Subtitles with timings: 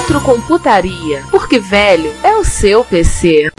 [0.00, 3.52] Retrocomputaria, porque velho é o seu PC.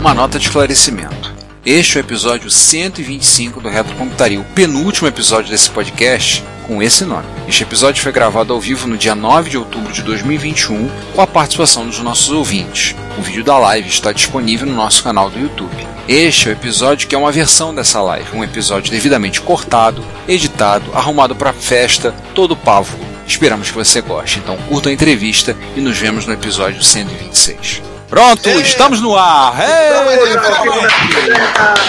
[0.00, 1.34] Uma nota de esclarecimento.
[1.66, 7.24] Este é o episódio 125 do Retrocomputaria, o penúltimo episódio desse podcast com esse nome.
[7.48, 11.26] Este episódio foi gravado ao vivo no dia 9 de outubro de 2021, com a
[11.26, 12.94] participação dos nossos ouvintes.
[13.18, 15.88] O vídeo da live está disponível no nosso canal do YouTube.
[16.06, 20.92] Este é o episódio que é uma versão dessa live, um episódio devidamente cortado, editado,
[20.94, 22.98] arrumado para festa, todo pavo.
[23.26, 27.87] Esperamos que você goste, então curta a entrevista e nos vemos no episódio 126.
[28.08, 29.54] Pronto, estamos no ar!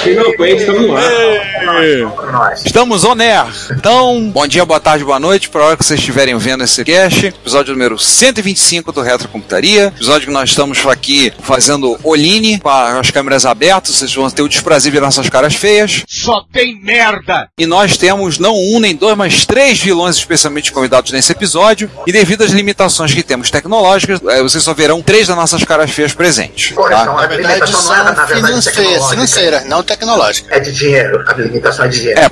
[0.03, 2.53] Finalmente estamos no ar.
[2.65, 3.45] Estamos on air.
[3.71, 6.83] Então, bom dia, boa tarde, boa noite, para a hora que vocês estiverem vendo esse
[6.83, 7.27] cast.
[7.27, 9.85] Episódio número 125 do Retrocomputaria.
[9.87, 13.95] Episódio que nós estamos aqui fazendo Oline, com as câmeras abertas.
[13.95, 16.03] Vocês vão ter o desprazer de ver nossas caras feias.
[16.07, 17.49] Só tem merda!
[17.57, 21.89] E nós temos não um, nem dois, mas três vilões especialmente convidados nesse episódio.
[22.05, 25.91] E devido às limitações que temos tecnológicas, eh, vocês só verão três das nossas caras
[25.91, 26.71] feias presentes.
[26.75, 27.23] Correção, Tá?
[27.23, 29.09] a limitação não é, na verdade, financeira, tecnológica.
[29.09, 30.55] financeira, não tecnológica.
[30.55, 31.23] É de dinheiro.
[31.27, 32.19] A limitação é de dinheiro.
[32.21, 32.29] É.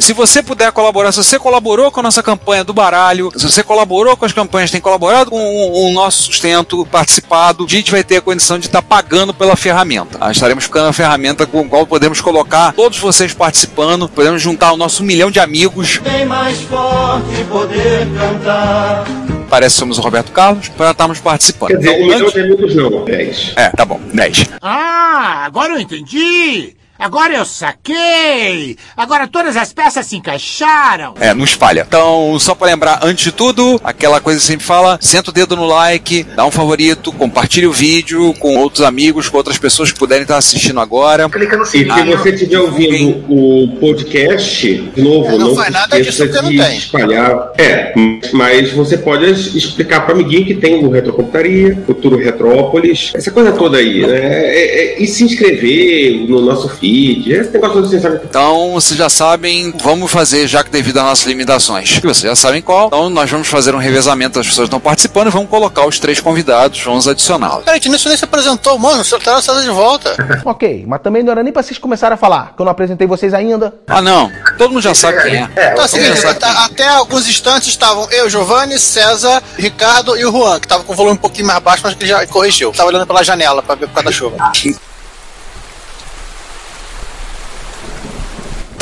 [0.00, 3.62] Se você puder colaborar, se você colaborou com a nossa campanha do baralho, se você
[3.62, 8.02] colaborou com as campanhas, tem colaborado com o, o nosso sustento, participado, a gente vai
[8.02, 10.18] ter a condição de estar pagando pela ferramenta.
[10.20, 14.72] Ah, estaremos ficando a ferramenta com a qual podemos colocar todos vocês participando, podemos juntar
[14.72, 16.00] o nosso milhão de amigos.
[16.02, 19.04] Tem mais forte poder cantar.
[19.52, 21.68] Parece que somos o Roberto Carlos, para estarmos participando.
[21.72, 23.52] Quer dizer, Então, antes- amigos não, 10.
[23.54, 24.48] É, tá bom, 10.
[24.62, 26.74] Ah, agora eu entendi!
[27.02, 28.76] Agora eu saquei!
[28.96, 31.14] Agora todas as peças se encaixaram!
[31.20, 31.84] É, não espalha.
[31.86, 35.56] Então, só pra lembrar, antes de tudo, aquela coisa que sempre fala, senta o dedo
[35.56, 39.98] no like, dá um favorito, compartilhe o vídeo com outros amigos, com outras pessoas que
[39.98, 41.28] puderem estar assistindo agora.
[41.28, 42.16] Clica no Ah, E se sininho.
[42.18, 46.56] você estiver ouvindo o podcast, de novo, É, não não, faz nada disso porque de
[46.58, 46.78] não tem.
[46.78, 47.52] espalhar.
[47.58, 47.92] É,
[48.32, 53.78] mas você pode explicar para amiguinho que tem o Retrocomputaria, Futuro Retrópolis, essa coisa toda
[53.78, 54.18] aí, né?
[54.20, 58.20] É- é- e se inscrever no nosso feed, esse negócio assim, sabe?
[58.24, 62.36] Então, vocês já sabem, vamos fazer, já que devido às nossas limitações, que vocês já
[62.36, 62.86] sabem qual.
[62.86, 65.98] Então, nós vamos fazer um revezamento das pessoas que estão participando e vamos colocar os
[65.98, 67.64] três convidados, vamos adicioná-los.
[67.64, 69.04] Peraí, nisso nem se apresentou, mano.
[69.04, 70.16] Você tá de volta.
[70.44, 73.06] Ok, mas também não era nem pra vocês começarem a falar, que eu não apresentei
[73.06, 73.72] vocês ainda.
[73.86, 75.48] Ah, não, todo mundo já sabe quem é.
[75.56, 80.32] É, Então, é o até, até alguns instantes estavam eu, Giovanni, César, Ricardo e o
[80.32, 82.72] Juan, que tava com o volume um pouquinho mais baixo, mas que já corrigiu.
[82.72, 84.36] Tava olhando pela janela pra ver por causa da chuva.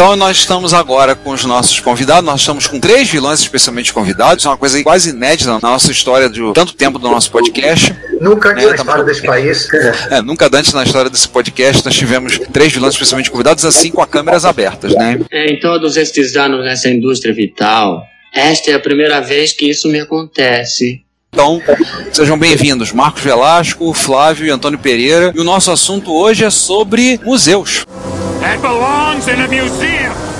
[0.01, 4.47] Então nós estamos agora com os nossos convidados, nós estamos com três vilões especialmente convidados,
[4.47, 7.95] é uma coisa quase inédita na nossa história de tanto tempo do nosso podcast.
[8.19, 9.69] Nunca antes É, na história desse país.
[10.11, 14.01] É, nunca antes na história desse podcast nós tivemos três vilões especialmente convidados, assim com
[14.01, 15.21] as câmeras abertas, né?
[15.31, 18.03] Em todos estes anos nessa indústria vital,
[18.35, 21.03] esta é a primeira vez que isso me acontece.
[21.31, 21.61] Então,
[22.11, 25.31] sejam bem-vindos, Marcos Velasco, Flávio e Antônio Pereira.
[25.37, 27.85] E o nosso assunto hoje é sobre museus.
[28.41, 30.31] That belongs in a museum!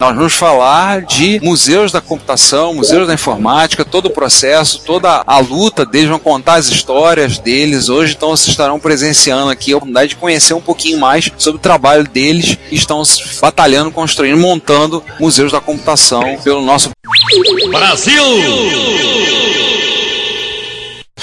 [0.00, 5.38] Nós vamos falar de museus da computação, museus da informática, todo o processo, toda a
[5.40, 7.88] luta deles, vão contar as histórias deles.
[7.88, 11.60] Hoje, então vocês estarão presenciando aqui a oportunidade de conhecer um pouquinho mais sobre o
[11.60, 12.56] trabalho deles.
[12.68, 16.90] Que estão se batalhando, construindo, montando museus da computação pelo nosso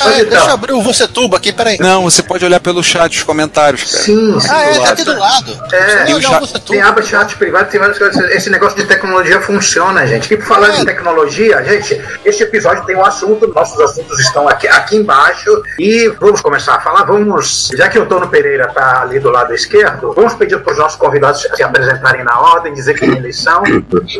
[0.05, 0.29] Peraí, então.
[0.31, 1.77] deixa eu abrir o Você Tubo aqui, peraí.
[1.79, 4.03] Não, você pode olhar pelo chat, os comentários, cara.
[4.03, 4.47] Sim, sim.
[4.49, 5.59] Ah, é, tá aqui do lado.
[5.71, 6.59] É, e o chat-.
[6.65, 8.17] Tem aba chat privado, tem várias coisas.
[8.31, 10.33] Esse negócio de tecnologia funciona, gente.
[10.33, 10.71] E por falar É.
[10.79, 15.49] de tecnologia, gente, este episódio tem um assunto, nossos assuntos estão aqui, aqui embaixo.
[15.79, 17.03] E vamos começar a falar.
[17.03, 20.79] Vamos, já que o Tono Pereira está ali do lado esquerdo, vamos pedir para os
[20.79, 23.63] nossos convidados se apresentarem na ordem, dizer quem eles são.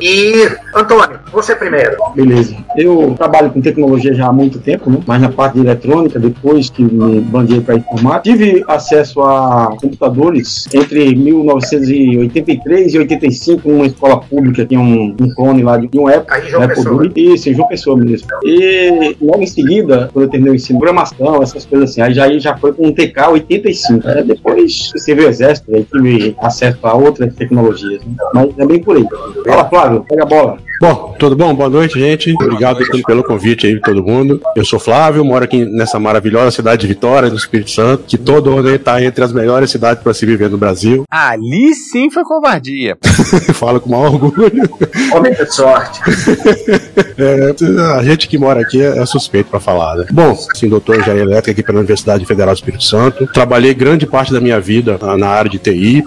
[0.01, 1.97] E, Antônio, você primeiro.
[2.15, 2.55] Beleza.
[2.77, 4.99] Eu trabalho com tecnologia já há muito tempo, né?
[5.05, 8.21] mas na parte de eletrônica, depois que me bandeei para informática.
[8.37, 15.63] Tive acesso a computadores entre 1983 e 85 numa escola pública, tinha um, um clone
[15.63, 16.35] lá de um época.
[16.35, 16.95] Aí, João né, Pessoa.
[16.97, 18.27] por- Isso, João Pessoa mesmo.
[18.43, 22.25] E logo em seguida, quando eu terminei o ensino, programação, essas coisas assim, aí já,
[22.25, 24.07] aí já foi com um TK 85.
[24.07, 28.01] Aí depois eu servi o exército, aí tive acesso a outras tecnologias.
[28.05, 28.11] né?
[28.33, 29.05] Mas é bem por aí.
[29.45, 30.57] Fala, Flávio, pega a bola.
[30.81, 31.53] Bom, tudo bom?
[31.55, 32.33] Boa noite, gente.
[32.33, 34.41] Obrigado pelo- pelo convite aí, todo mundo.
[34.55, 38.55] Eu sou Flávio, moro aqui nessa maravilhosa cidade de Vitória, no Espírito Santo, que todo
[38.57, 41.05] ano está entre as melhores cidades para se viver no Brasil.
[41.09, 42.97] Ali sim foi covardia.
[43.55, 44.69] Falo com maior orgulho.
[45.13, 45.99] Homem de sorte.
[47.17, 47.53] É,
[47.97, 50.05] a gente que mora aqui é, é suspeito para falar, né?
[50.11, 53.25] Bom, sim, doutor engenharia elétrica aqui pela Universidade Federal do Espírito Santo.
[53.27, 56.03] Trabalhei grande parte da minha vida na área de TI,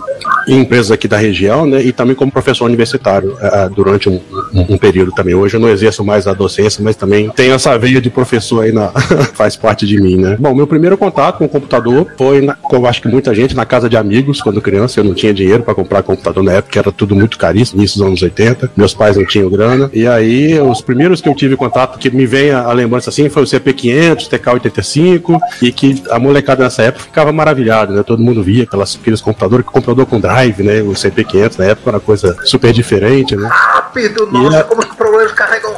[0.47, 1.83] em empresas aqui da região, né?
[1.83, 4.21] E também como professor universitário ah, durante um,
[4.59, 5.35] um- um período também.
[5.35, 8.73] Hoje eu não exerço mais a docência, mas também tenho essa veia de professor aí,
[8.73, 8.89] na,
[9.35, 10.37] faz parte de mim, né?
[10.39, 13.65] Bom, meu primeiro contato com o computador foi, na, como acho que muita gente, na
[13.65, 15.01] casa de amigos, quando criança.
[15.01, 18.07] Eu não tinha dinheiro para comprar computador na época, era tudo muito caríssimo, início dos
[18.07, 18.71] anos 80.
[18.77, 19.91] Meus pais não tinham grana.
[19.93, 23.29] E aí, os primeiros que eu tive contato, que me vem a, a lembrança assim,
[23.29, 28.03] foi o CP500, TK85, e que a molecada nessa época ficava maravilhada, né?
[28.03, 30.81] Todo mundo via aquelas, aqueles computadores, computador com drive, né?
[30.83, 33.49] O CP500 na época era uma coisa super diferente, né?
[33.51, 35.73] Rápido, nossa, como os problemas carregam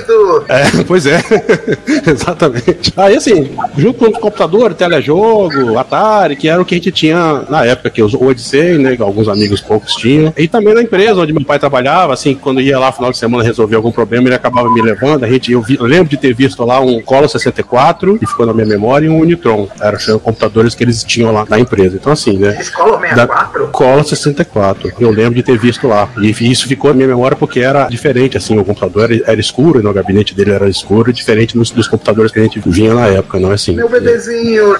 [0.00, 0.44] rápido.
[0.48, 1.20] É, pois é.
[2.06, 2.92] Exatamente.
[2.96, 7.42] Aí, assim, junto com os computadores, telejogo, Atari, que era o que a gente tinha
[7.48, 8.96] na época, que os Odyssey, né?
[9.00, 10.32] Alguns amigos poucos tinham.
[10.36, 13.18] E também na empresa onde meu pai trabalhava, assim, quando ia lá no final de
[13.18, 15.24] semana resolver algum problema, ele acabava me levando.
[15.24, 18.46] A gente, eu, vi- eu lembro de ter visto lá um Cola 64, que ficou
[18.46, 19.68] na minha memória, e um Unitron.
[19.80, 21.96] Eram os computadores que eles tinham lá na empresa.
[21.96, 22.58] Então, assim, né?
[22.60, 23.68] Escola 64?
[23.68, 24.92] Cola 64.
[25.00, 26.08] Eu lembro de ter visto lá.
[26.20, 29.81] E isso ficou na minha memória porque era diferente, assim, o computador era, era escuro,
[29.82, 33.06] né, o gabinete dele era escuro, diferente dos, dos computadores que a gente vinha na
[33.06, 33.74] época, não é assim?
[33.74, 34.76] Meu bebezinho.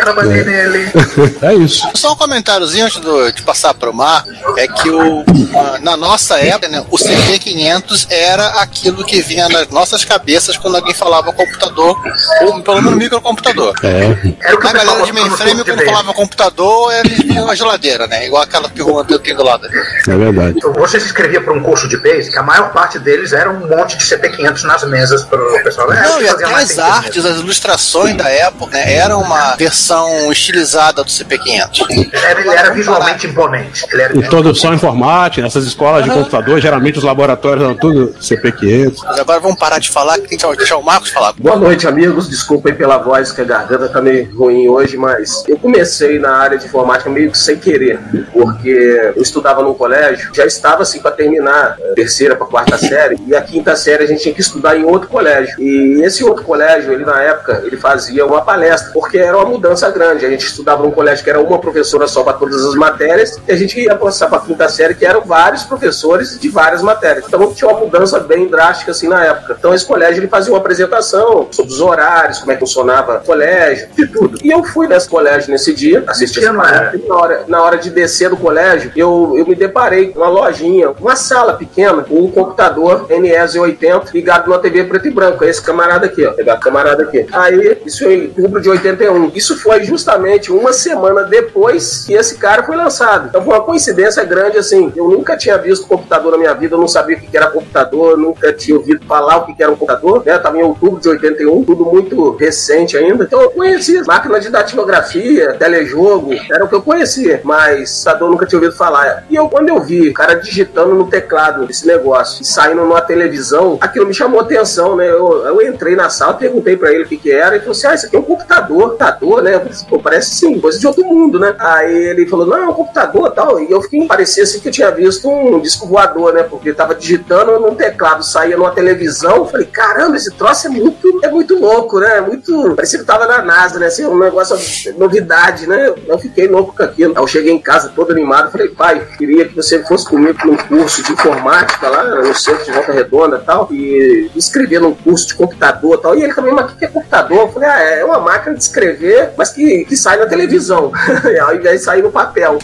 [0.00, 0.90] Trabalhei nele.
[1.42, 1.88] é isso.
[1.94, 4.24] Só um comentáriozinho antes do- de passar para o Mar,
[4.56, 5.24] é que o,
[5.54, 10.76] a- na nossa época, né, o CP500 era aquilo que vinha nas nossas cabeças quando
[10.76, 11.96] alguém falava computador,
[12.42, 13.74] ou pelo menos microcomputador.
[13.82, 14.34] É.
[14.42, 18.26] Era o que A galera de mainframe, quando falava computador, eles viam a geladeira, né?
[18.26, 19.66] Igual aquela que o Juan tem do lado.
[19.66, 19.74] ali.
[20.08, 20.54] É verdade.
[20.56, 23.66] Então, Você se inscrevia para um curso de Basic, a maior parte deles era um
[23.68, 25.92] monte de CP500 nas mesas para o pessoal.
[25.92, 29.89] É, Não, que e até as artes, as ilustrações da época, né, eram uma versão
[30.30, 31.88] estilizada do CP500.
[31.88, 32.10] mesmo.
[32.12, 33.86] Era, ele era visualmente imponente.
[33.92, 38.96] Ele era E produção informática, nessas escolas de computador, geralmente os laboratórios eram tudo CP500.
[39.04, 41.32] Mas agora vamos parar de falar, que tem que deixar o Marcos falar.
[41.38, 42.28] Boa noite, amigos.
[42.28, 46.58] Desculpem pela voz, que a garganta tá meio ruim hoje, mas eu comecei na área
[46.58, 47.98] de informática meio que sem querer,
[48.32, 53.18] porque eu estudava num colégio, já estava assim para terminar a terceira para quarta série,
[53.26, 55.60] e a quinta série a gente tinha que estudar em outro colégio.
[55.60, 59.79] E esse outro colégio, ele na época, ele fazia uma palestra, porque era uma mudança
[59.88, 60.26] grande.
[60.26, 63.52] A gente estudava num colégio que era uma professora só para todas as matérias, e
[63.52, 67.24] a gente ia passar para a quinta série, que eram vários professores de várias matérias.
[67.28, 69.56] Então tinha uma mudança bem drástica assim na época.
[69.58, 73.24] Então esse colégio ele fazia uma apresentação sobre os horários, como é que funcionava o
[73.24, 74.38] colégio, de tudo.
[74.42, 77.90] E eu fui nesse colégio nesse dia, assisti essa palestra, na hora, na hora de
[77.90, 82.30] descer do colégio, eu, eu me deparei com uma lojinha, uma sala pequena, com um
[82.30, 85.44] computador NES-80 ligado numa TV preto e branco.
[85.44, 86.32] Esse camarada aqui, ó.
[86.32, 87.26] Pegar camarada aqui.
[87.32, 89.32] Aí, isso em outubro de 81.
[89.34, 93.28] Isso foi justamente uma semana depois que esse cara foi lançado.
[93.28, 94.92] Então foi uma coincidência grande, assim.
[94.96, 98.16] Eu nunca tinha visto computador na minha vida, eu não sabia o que era computador,
[98.16, 100.38] nunca tinha ouvido falar o que era um computador, né?
[100.38, 103.24] Tava em outubro de 81, tudo muito recente ainda.
[103.24, 108.46] Então eu conhecia máquina de datilografia, telejogo, era o que eu conhecia, mas computador nunca
[108.46, 109.24] tinha ouvido falar.
[109.28, 113.78] E eu, quando eu vi o cara digitando no teclado esse negócio saindo numa televisão,
[113.80, 115.08] aquilo me chamou atenção, né?
[115.08, 117.86] Eu, eu entrei na sala, perguntei pra ele o que que era, e falou assim:
[117.86, 119.59] ah, isso aqui é um computador, computador, né?
[119.64, 121.54] Eu assim, Pô, parece sim, coisa de outro mundo, né?
[121.58, 123.60] Aí ele falou: não, é um computador tal.
[123.60, 126.42] E eu fiquei, parecia assim que eu tinha visto um disco voador, né?
[126.42, 129.36] Porque tava digitando num teclado, saía numa televisão.
[129.36, 132.18] Eu falei: caramba, esse troço é muito, é muito louco, né?
[132.18, 132.74] É muito.
[132.74, 133.86] Parecia que tava na NASA, né?
[133.86, 134.56] Assim, um negócio,
[134.96, 135.92] novidade, né?
[136.06, 137.12] Eu fiquei louco com aquilo.
[137.16, 140.56] Aí eu cheguei em casa todo animado, falei: pai, queria que você fosse comigo num
[140.56, 145.28] curso de informática lá no centro de Volta Redonda e tal, e escrever num curso
[145.28, 146.16] de computador e tal.
[146.16, 147.38] E ele também, mas o que é computador?
[147.38, 150.92] Eu falei: ah, é uma máquina de escrever, mas que, que sai na televisão,
[151.42, 152.58] ao invés de sair no papel.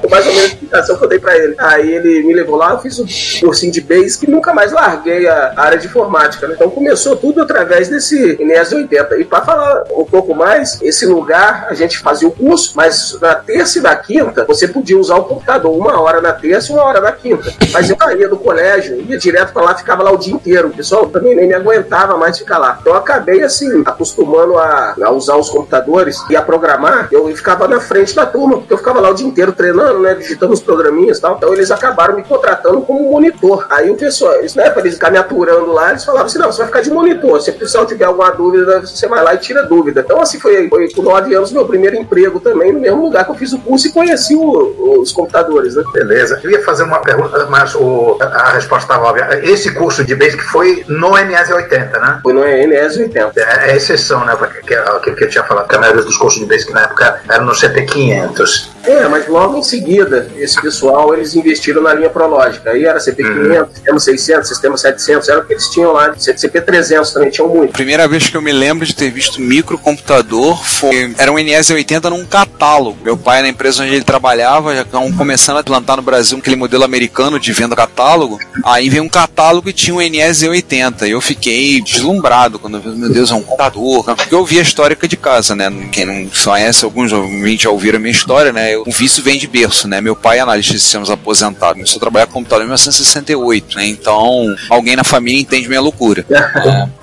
[0.00, 1.54] Foi mais ou menos a explicação que eu dei pra ele.
[1.58, 3.06] Aí ele me levou lá, eu fiz um
[3.40, 6.46] cursinho de Basic e nunca mais larguei a área de informática.
[6.46, 6.54] Né?
[6.54, 9.18] Então começou tudo através desse Inés 80.
[9.18, 13.34] E pra falar um pouco mais, esse lugar a gente fazia o curso, mas na
[13.34, 16.84] terça e na quinta você podia usar o computador uma hora na terça e uma
[16.84, 17.52] hora na quinta.
[17.72, 20.68] Mas eu caía do colégio, ia direto pra lá, ficava lá o dia inteiro.
[20.68, 22.78] O pessoal também nem me aguentava mais ficar lá.
[22.80, 27.08] Então eu acabei assim, acostumando a, a usar os computadores e a programar.
[27.10, 30.14] Eu ficava na frente da turma, porque eu ficava lá o dia inteiro treinando, né?
[30.14, 31.36] Digitando os programinhas e tal.
[31.36, 33.66] Então eles acabaram me contratando como monitor.
[33.70, 36.50] Aí o pessoal, isso, né, pra eles ficar me aturando lá, eles falavam assim: não,
[36.52, 37.40] você vai ficar de monitor.
[37.40, 40.00] Se o pessoal tiver alguma dúvida, você vai lá e tira dúvida.
[40.00, 43.30] Então, assim, foi, foi com nove anos meu primeiro emprego também, no mesmo lugar que
[43.30, 45.82] eu fiz o curso e conheci o- os computadores, né?
[45.92, 46.40] Beleza.
[46.42, 49.40] Eu ia fazer uma pergunta, mas o- a resposta estava óbvia.
[49.42, 52.20] Esse curso de Basic foi no NS 80, né?
[52.22, 53.40] Foi no NS 80.
[53.40, 54.34] É, é exceção, né?
[54.36, 57.20] Porque que, que, eu tinha falado, que a maioria dos cursos de Basic na época
[57.28, 58.70] eram no CP 500.
[58.86, 62.70] É, mas logo em seguida, esse pessoal, eles investiram na linha Prológica.
[62.70, 66.14] Aí era CP500, sistema 600, sistema 700, era o que eles tinham lá.
[66.14, 67.72] CP300 também tinham muito.
[67.72, 71.14] Primeira vez que eu me lembro de ter visto microcomputador foi.
[71.18, 72.96] Era um NS80 num catálogo.
[73.02, 76.56] Meu pai, na empresa onde ele trabalhava, já estavam começando a plantar no Brasil aquele
[76.56, 78.38] modelo americano de venda catálogo.
[78.64, 81.08] Aí veio um catálogo e tinha um NS80.
[81.08, 84.04] E eu fiquei deslumbrado quando eu vi, meu Deus, é um computador.
[84.04, 85.70] Porque eu vi a histórica de casa, né?
[85.90, 88.75] Quem não conhece, alguns ouvintes já ouviram a minha história, né?
[88.76, 90.00] Eu- O vício vem de berço, né?
[90.00, 91.74] Meu pai é analista de sistemas aposentado.
[91.74, 93.86] Começou a trabalhar com computador em 1968, né?
[93.86, 96.24] Então, alguém na família entende minha loucura.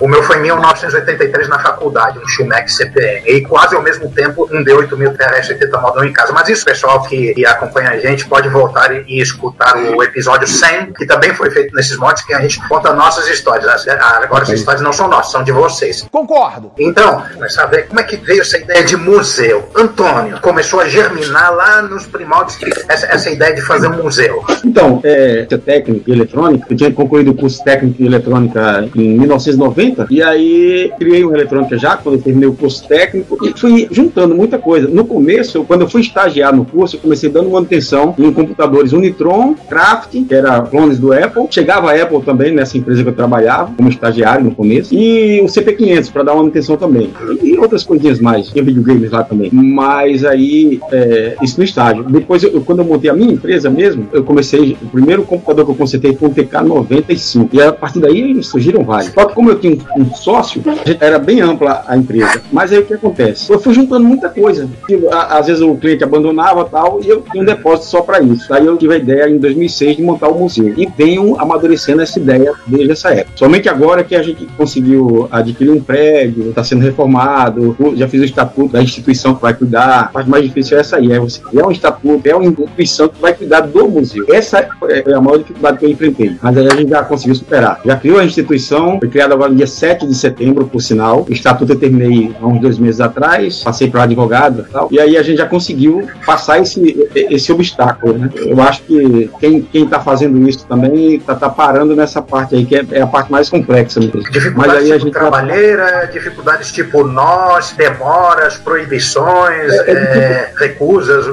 [0.00, 3.28] O meu foi em 1983 na faculdade, um Schumacher CPM.
[3.28, 6.32] E quase ao mesmo tempo um D8000 TRS-80 modão em casa.
[6.32, 10.46] Mas isso, pessoal que, que acompanha a gente, pode voltar e, e escutar o episódio
[10.46, 13.66] 100, que também foi feito nesses mods, que a gente conta nossas histórias.
[13.68, 16.06] As- Agora, essas histórias não são nossas, são de vocês.
[16.10, 16.72] Concordo.
[16.78, 17.22] Então,
[17.58, 19.68] a ver como é que veio essa ideia de museu.
[19.74, 24.42] Antônio, começou a germinar lá nos primórdios essa, essa ideia de fazer um museu.
[24.64, 29.18] Então, é, tinha técnica em eletrônica, eu tinha concluído o curso técnico em eletrônica em
[29.18, 33.88] 1990, e aí criei uma eletrônica já, quando eu terminei o curso técnico, e fui
[33.90, 34.88] juntando muita coisa.
[34.88, 39.54] No começo, quando eu fui estagiar no curso, eu comecei dando manutenção em computadores Unitron,
[39.68, 43.72] Craft, que era clones do Apple, chegava a Apple também nessa empresa que eu trabalhava,
[43.76, 47.10] como estagiário no começo, e o CP500 para dar manutenção também,
[47.42, 49.50] e outras coisinhas mais, tinha videogames lá também.
[49.52, 52.04] Mas aí, é, isso no estágio.
[52.04, 55.70] Depois, eu- quando eu montei a minha empresa mesmo, eu comecei, o primeiro computador que
[55.70, 57.48] eu consertei foi um TK95.
[57.52, 59.12] E a partir daí surgiram vários.
[59.12, 60.62] Só que como eu tinha um, sócio,
[61.00, 62.40] era bem ampla a empresa.
[62.52, 63.50] Mas aí o que acontece?
[63.52, 64.68] Eu fui juntando muita coisa.
[64.86, 68.48] Tipo, Às vezes o cliente abandonava tal, e eu tinha um depósito só para isso.
[68.48, 70.72] Daí eu tive a ideia em 2006 de montar o museu.
[70.76, 73.32] E venho amadurecendo essa ideia desde essa época.
[73.36, 78.24] Somente agora que a gente conseguiu adquirir um prédio, está sendo reformado, já fiz o
[78.24, 80.00] estatuto da instituição que vai cuidar.
[80.00, 83.08] A parte mais difícil é essa aí, é você criar um estatuto, é uma instituição
[83.08, 84.26] que vai cuidar do museu.
[84.32, 86.36] Essa é a maior dificuldade que eu enfrentei.
[86.42, 87.80] Mas aí a gente já conseguiu superar.
[87.84, 91.26] Já criou a instituição, foi criada agora no dia 7 de setembro, por sinal.
[91.28, 94.88] O estatuto eu terminei há uns dois meses atrás, passei para advogado e tal.
[94.90, 98.30] E aí a gente já conseguiu passar esse, esse obstáculo, né?
[98.34, 102.66] Eu acho que quem, quem tá fazendo isso também tá, tá parando nessa parte aí,
[102.66, 104.20] que é, é a parte mais complexa mesmo.
[104.22, 111.23] Mas Dificuldades aí a gente trabalheira, dificuldades tipo nós, demoras, proibições, é, recusas,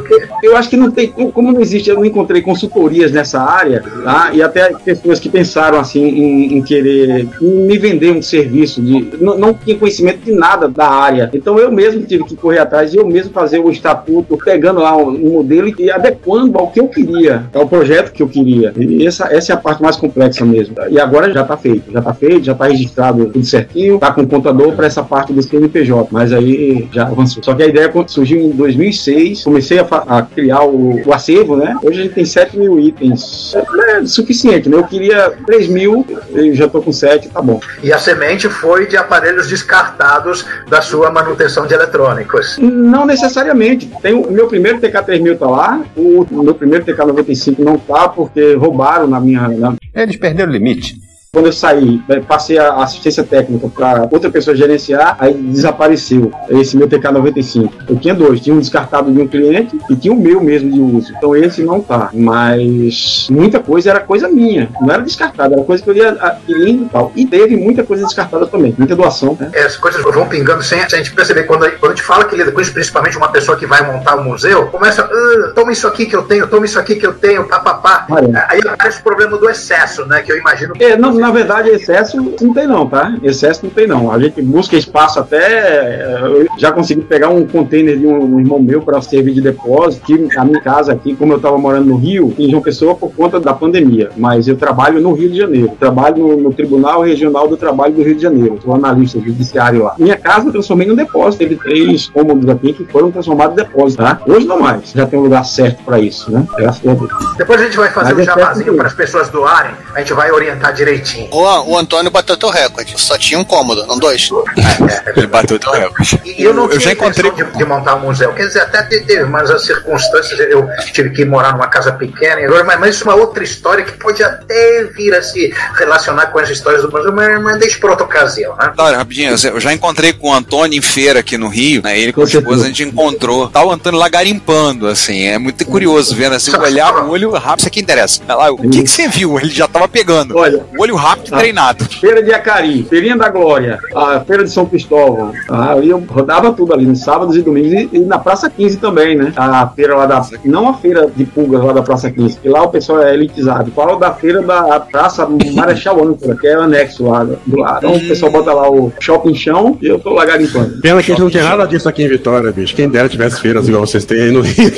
[0.44, 4.32] Eu acho que não tem, como não existe, eu não encontrei consultorias nessa área, tá?
[4.34, 9.38] E até pessoas que pensaram assim em, em querer me vender um serviço de não,
[9.38, 11.30] não tinha conhecimento de nada da área.
[11.34, 14.96] Então eu mesmo tive que correr atrás e eu mesmo fazer o estatuto, pegando lá
[14.96, 18.74] um, um modelo e adequando ao que eu queria, ao projeto que eu queria.
[18.78, 20.76] E essa, essa é a parte mais complexa mesmo.
[20.90, 24.22] E agora já está feito, já está feito, já está registrado tudo certinho, tá com
[24.22, 27.44] o contador para essa parte do CNPJ, mas aí já avançou.
[27.44, 31.76] Só que a ideia surgiu em 2006, comecei a, a criar o, o acervo, né?
[31.84, 33.54] Hoje a gente tem 7 mil itens.
[33.90, 34.78] É suficiente, né?
[34.78, 37.60] Eu queria 3 mil, eu já tô com 7, tá bom.
[37.84, 42.58] E a semente foi de aparelhos descartados da sua manutenção de eletrônicos.
[42.60, 43.92] Não necessariamente.
[44.02, 49.08] Tem o meu primeiro TK3000 tá lá, o meu primeiro TK95 não tá porque roubaram
[49.08, 49.48] na minha.
[49.48, 50.96] na- Eles perderam o limite.
[51.34, 56.76] Quando eu saí, eh, passei a assistência técnica para outra pessoa gerenciar, aí desapareceu esse
[56.76, 57.72] meu TK95.
[57.88, 60.82] Eu tinha dois, tinha um descartado de um cliente e tinha o meu mesmo de
[60.82, 61.14] uso.
[61.18, 62.10] Então esse não tá.
[62.14, 66.84] Mas muita coisa era coisa minha, não era descartada, era coisa que eu ia adquirindo
[66.84, 67.14] e tal.
[67.16, 69.50] E teve muita coisa descartada também, muita doação, né?
[69.58, 71.44] As coisas vão pingando sem, sem a gente perceber.
[71.44, 73.90] Quando, a- quando a gente fala que lida com isso, principalmente uma pessoa que vai
[73.90, 77.08] montar um museu, começa, "Ah, toma isso aqui que eu tenho, toma isso aqui que
[77.08, 78.06] eu tenho, papapá.
[78.50, 80.22] Aí aparece o problema do excesso, né?
[80.24, 83.16] Que eu imagino que É, não, na verdade, excesso não tem não, tá?
[83.24, 84.12] Excesso não tem não.
[84.12, 86.20] A gente busca espaço até.
[86.24, 90.06] Eu já consegui pegar um container de um, um irmão meu para servir de depósito,
[90.06, 93.14] que a minha casa aqui, como eu estava morando no Rio, em João Pessoa por
[93.14, 94.10] conta da pandemia.
[94.18, 95.72] Mas eu trabalho no Rio de Janeiro.
[95.80, 98.60] Trabalho no, no Tribunal Regional do Trabalho do Rio de Janeiro.
[98.64, 99.96] Sou analista judiciário lá.
[99.98, 101.44] Minha casa eu transformei num depósito.
[101.44, 104.20] Teve três cômodos aqui que foram transformados em depósito, tá?
[104.26, 104.92] Hoje não mais.
[104.92, 106.48] Já tem um lugar certo para isso, né?
[106.58, 107.12] Graças a Deus.
[107.38, 109.72] Depois a gente vai fazer Mas um é jabazinho para as pessoas doarem.
[109.94, 111.11] A gente vai orientar direitinho.
[111.32, 112.94] O, o Antônio bateu teu recorde.
[112.98, 114.30] Só tinha um cômodo, não dois.
[115.16, 116.22] Ele bateu teu recorde.
[116.26, 118.34] E eu não Eu tinha já encontrei- de, de montar um museu.
[118.34, 122.42] Quer dizer, até te- teve, mas as circunstâncias, eu tive que morar numa casa pequena,
[122.42, 125.54] e agora, mas, mas isso é uma outra história que pode até vir a se
[125.78, 128.74] relacionar com as histórias do museu, mas, mas deixa por outra ocasião, né?
[128.78, 132.00] Olha, rapidinho, eu já encontrei com o Antônio em feira aqui no Rio, né?
[132.00, 133.50] Ele com a esposa a gente encontrou.
[133.50, 135.24] Tá o Antônio lá garimpando, assim.
[135.28, 138.22] É muito curioso vendo assim, olhar o olho rápido, isso aqui interessa.
[138.28, 139.40] Olha lá, o que, que você viu?
[139.40, 140.38] Ele já tava pegando.
[140.38, 141.38] Olha, o olho rápido e Ah.
[141.38, 141.86] treinado.
[141.86, 145.32] Feira de Acari, Feirinha da Glória, a Feira de São Cristóvão.
[145.50, 149.16] Ah, eu rodava tudo ali, nos sábados e domingos, e, e na Praça 15 também,
[149.18, 149.34] né?
[149.36, 150.22] A feira lá da.
[150.46, 153.72] Não a feira de pulgas lá da Praça 15, que lá o pessoal é elitizado.
[153.72, 157.78] Fala da feira da Praça Marechal Âncora, que é o anexo lá do lado.
[157.88, 160.80] Então o pessoal bota lá o shopping chão e eu tô lá garimpando.
[160.82, 162.76] Pena que a gente não tem nada disso aqui em Vitória, bicho.
[162.76, 164.72] Quem dera tivesse feiras igual vocês têm aí no Rio.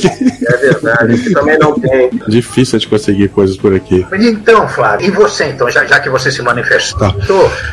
[0.47, 2.09] É verdade, também não tem.
[2.27, 4.05] Difícil de conseguir coisas por aqui.
[4.09, 7.15] Mas então, Flávio, e você então, já, já que você se manifestou, Tá.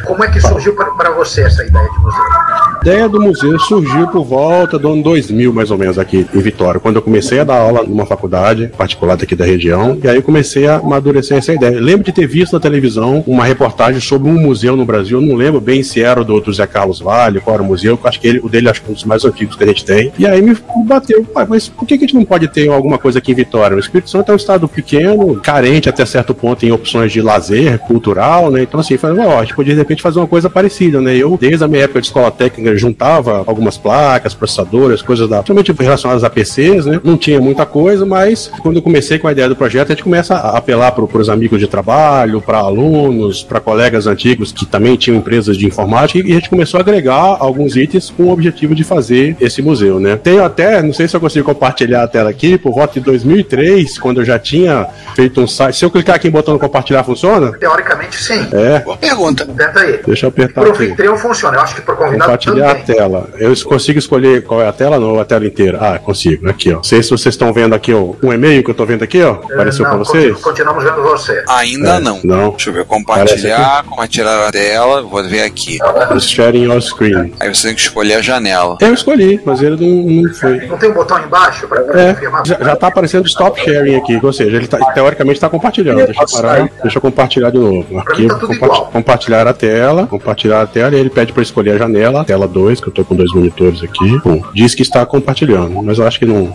[0.07, 2.23] como é que surgiu para você essa ideia de museu?
[2.23, 6.41] A ideia do museu surgiu por volta do ano 2000, mais ou menos, aqui em
[6.41, 10.17] Vitória, quando eu comecei a dar aula numa faculdade particular daqui da região, e aí
[10.17, 11.75] eu comecei a amadurecer essa ideia.
[11.75, 15.27] Eu lembro de ter visto na televisão uma reportagem sobre um museu no Brasil, eu
[15.27, 17.99] não lembro bem se era o do, do Zé Carlos Vale, qual era o museu,
[18.03, 19.67] eu acho que ele, o dele acho que é um dos mais antigos que a
[19.67, 20.11] gente tem.
[20.19, 20.57] E aí me
[20.87, 23.35] bateu, "Pai, mas por que que a gente não pode ter alguma coisa aqui em
[23.35, 23.77] Vitória?
[23.77, 27.79] O Espírito Santo é um estado pequeno, carente até certo ponto em opções de lazer
[27.81, 28.63] cultural, né?
[28.63, 31.17] Então assim, falei, ó, a gente podia de repente fazer uma coisa parecida, né?
[31.17, 35.73] Eu, desde a minha época de escola técnica, juntava algumas placas, processadores, coisas da, principalmente
[35.83, 37.01] relacionadas a PCs, né?
[37.03, 40.05] Não tinha muita coisa, mas quando eu comecei com a ideia do projeto, a gente
[40.05, 44.97] começa a apelar para os amigos de trabalho, para alunos, para colegas antigos que também
[44.97, 48.75] tinham empresas de informática, e a gente começou a agregar alguns itens com o objetivo
[48.75, 50.17] de fazer esse museu, né?
[50.17, 53.99] Tenho até, não sei se eu consigo compartilhar a tela aqui, por volta de 2003,
[53.99, 55.77] quando eu já tinha feito um site.
[55.77, 57.53] Se eu clicar aqui em botão compartilhar, funciona?
[57.53, 58.47] Teoricamente, sim.
[58.53, 58.81] É.
[58.81, 59.47] Boa pergunta.
[59.47, 60.01] Tenta aí.
[60.07, 60.85] Deixa eu apertar Pro aqui.
[60.85, 62.85] anfitrião funciona, eu acho que pro convidado Compartilhar a também.
[62.97, 63.29] tela.
[63.39, 65.79] Eu consigo escolher qual é a tela, não, a tela inteira.
[65.81, 66.49] Ah, consigo.
[66.49, 66.77] Aqui, ó.
[66.77, 68.13] Não sei se vocês estão vendo aqui, ó.
[68.23, 69.33] Um e-mail que eu tô vendo aqui, ó.
[69.33, 70.25] Apareceu Eh, pra não, vocês?
[70.37, 71.45] continu- Continuamos vendo você.
[71.49, 72.21] Ainda É, não.
[72.25, 72.51] Não.
[72.51, 75.79] Deixa eu ver, compartilhar, compartilhar a tela, vou ver aqui.
[76.19, 77.33] Sharing your screen.
[77.41, 78.77] Aí você tem que escolher a janela.
[78.81, 80.67] Eu escolhi, mas ele não, não foi.
[80.67, 82.47] Não tem um botão embaixo para É, confirmar?
[82.47, 86.05] já, já tá aparecendo stop sharing aqui, ou seja, ele tá, teoricamente está compartilhando.
[86.07, 88.00] Deixa eu parar, deixa eu compartilhar de novo.
[88.01, 88.87] Arquivo, tá igual.
[88.87, 92.81] compartilhar a tela, compartilhar a tela, e ele pede para escolher a janela, tela 2,
[92.81, 94.21] que eu tô com dois monitores aqui.
[94.21, 96.53] Pum, diz que está compartilhando, mas eu acho que não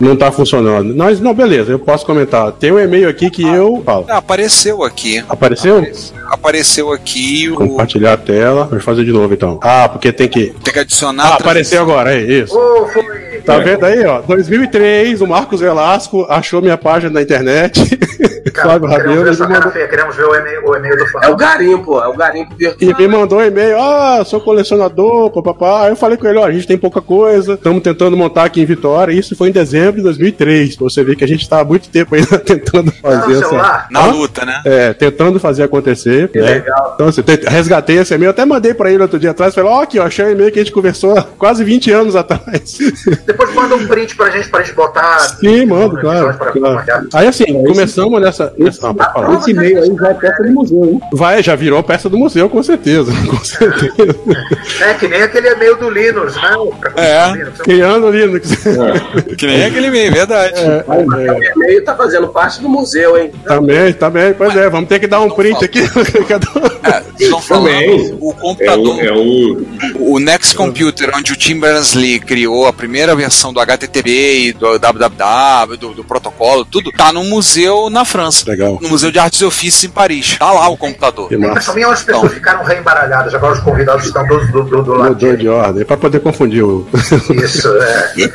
[0.00, 0.94] não tá funcionando.
[0.94, 2.52] Mas não, beleza, eu posso comentar.
[2.52, 4.06] Tem um e-mail aqui que eu falo.
[4.08, 5.22] Ah, apareceu aqui.
[5.28, 5.84] Apareceu?
[6.30, 7.54] Apareceu aqui o.
[7.54, 8.64] Compartilhar a tela.
[8.64, 9.58] Vou fazer de novo então.
[9.62, 10.54] Ah, porque tem que.
[10.62, 11.26] Tem que adicionar.
[11.26, 12.56] Ah, apareceu agora, é isso.
[12.56, 13.30] Ô, foi.
[13.40, 14.20] Tá vendo aí, ó?
[14.20, 17.80] 2003, o Marcos Velasco achou minha página na internet.
[18.54, 20.96] Flávio Queremos ver Rabelo sua ele cara mandou, feia, queremos ver o e-mail, o e-mail
[20.96, 22.90] do É o garimpo, é o garimpo virtual.
[22.90, 25.82] e me mandou um e-mail, ah, sou colecionador, papapá.
[25.84, 28.60] Aí eu falei com ele, ó, a gente tem pouca coisa, estamos tentando montar aqui
[28.60, 29.12] em Vitória.
[29.12, 30.76] Isso foi em dezembro de 2003.
[30.76, 33.48] Pra você ver que a gente tá há muito tempo ainda tentando fazer essa.
[33.48, 33.86] celular?
[33.90, 34.60] Na luta, né?
[34.64, 36.30] É, tentando fazer acontecer.
[36.34, 36.40] né?
[36.42, 36.92] legal.
[36.94, 39.54] Então, assim, te- resgatei esse e-mail, até mandei pra ele outro dia atrás.
[39.54, 42.16] Falei, ó, aqui, ó, achei o e-mail que a gente conversou há quase 20 anos
[42.16, 42.78] atrás.
[43.26, 45.18] Depois manda um print pra gente, pra gente botar.
[45.40, 46.36] Sim, mando, claro.
[46.52, 47.08] claro.
[47.14, 48.52] Aí assim, começamos nessa.
[48.82, 49.34] ah, falar.
[49.38, 51.00] Esse e-mail aí já é peça do museu, hein?
[51.12, 53.10] Vai, já virou peça do museu, com certeza.
[53.30, 54.16] Com certeza.
[54.80, 56.50] É que nem aquele e-mail do Linux, né?
[56.96, 57.32] É.
[57.32, 57.58] Linux.
[57.60, 58.50] Criando Linux.
[59.36, 60.54] Que nem aquele e-mail, verdade.
[60.56, 63.30] É, O e-mail tá fazendo parte do museu, hein?
[63.44, 65.80] Também, também, pois é, vamos ter que dar um print aqui.
[65.80, 68.94] É, estão falando o É computador.
[68.96, 69.66] um, é um.
[69.98, 74.10] O Next Computer, onde o Tim Berners-Lee criou a primeira versão do HTTP
[74.48, 78.48] e do www, do, do protocolo, tudo, tá no museu na França.
[78.50, 78.78] Legal.
[78.80, 80.36] No Museu de Artes e Ofícios em Paris.
[80.40, 81.28] Tá lá o computador.
[81.28, 81.66] Que Mas massa.
[81.70, 85.36] também as pessoas ficaram reembaralhadas, agora os convidados estão do, do, do, do lado Mudou
[85.36, 86.88] de ordem, pra poder confundir o.
[87.44, 88.30] Isso, é.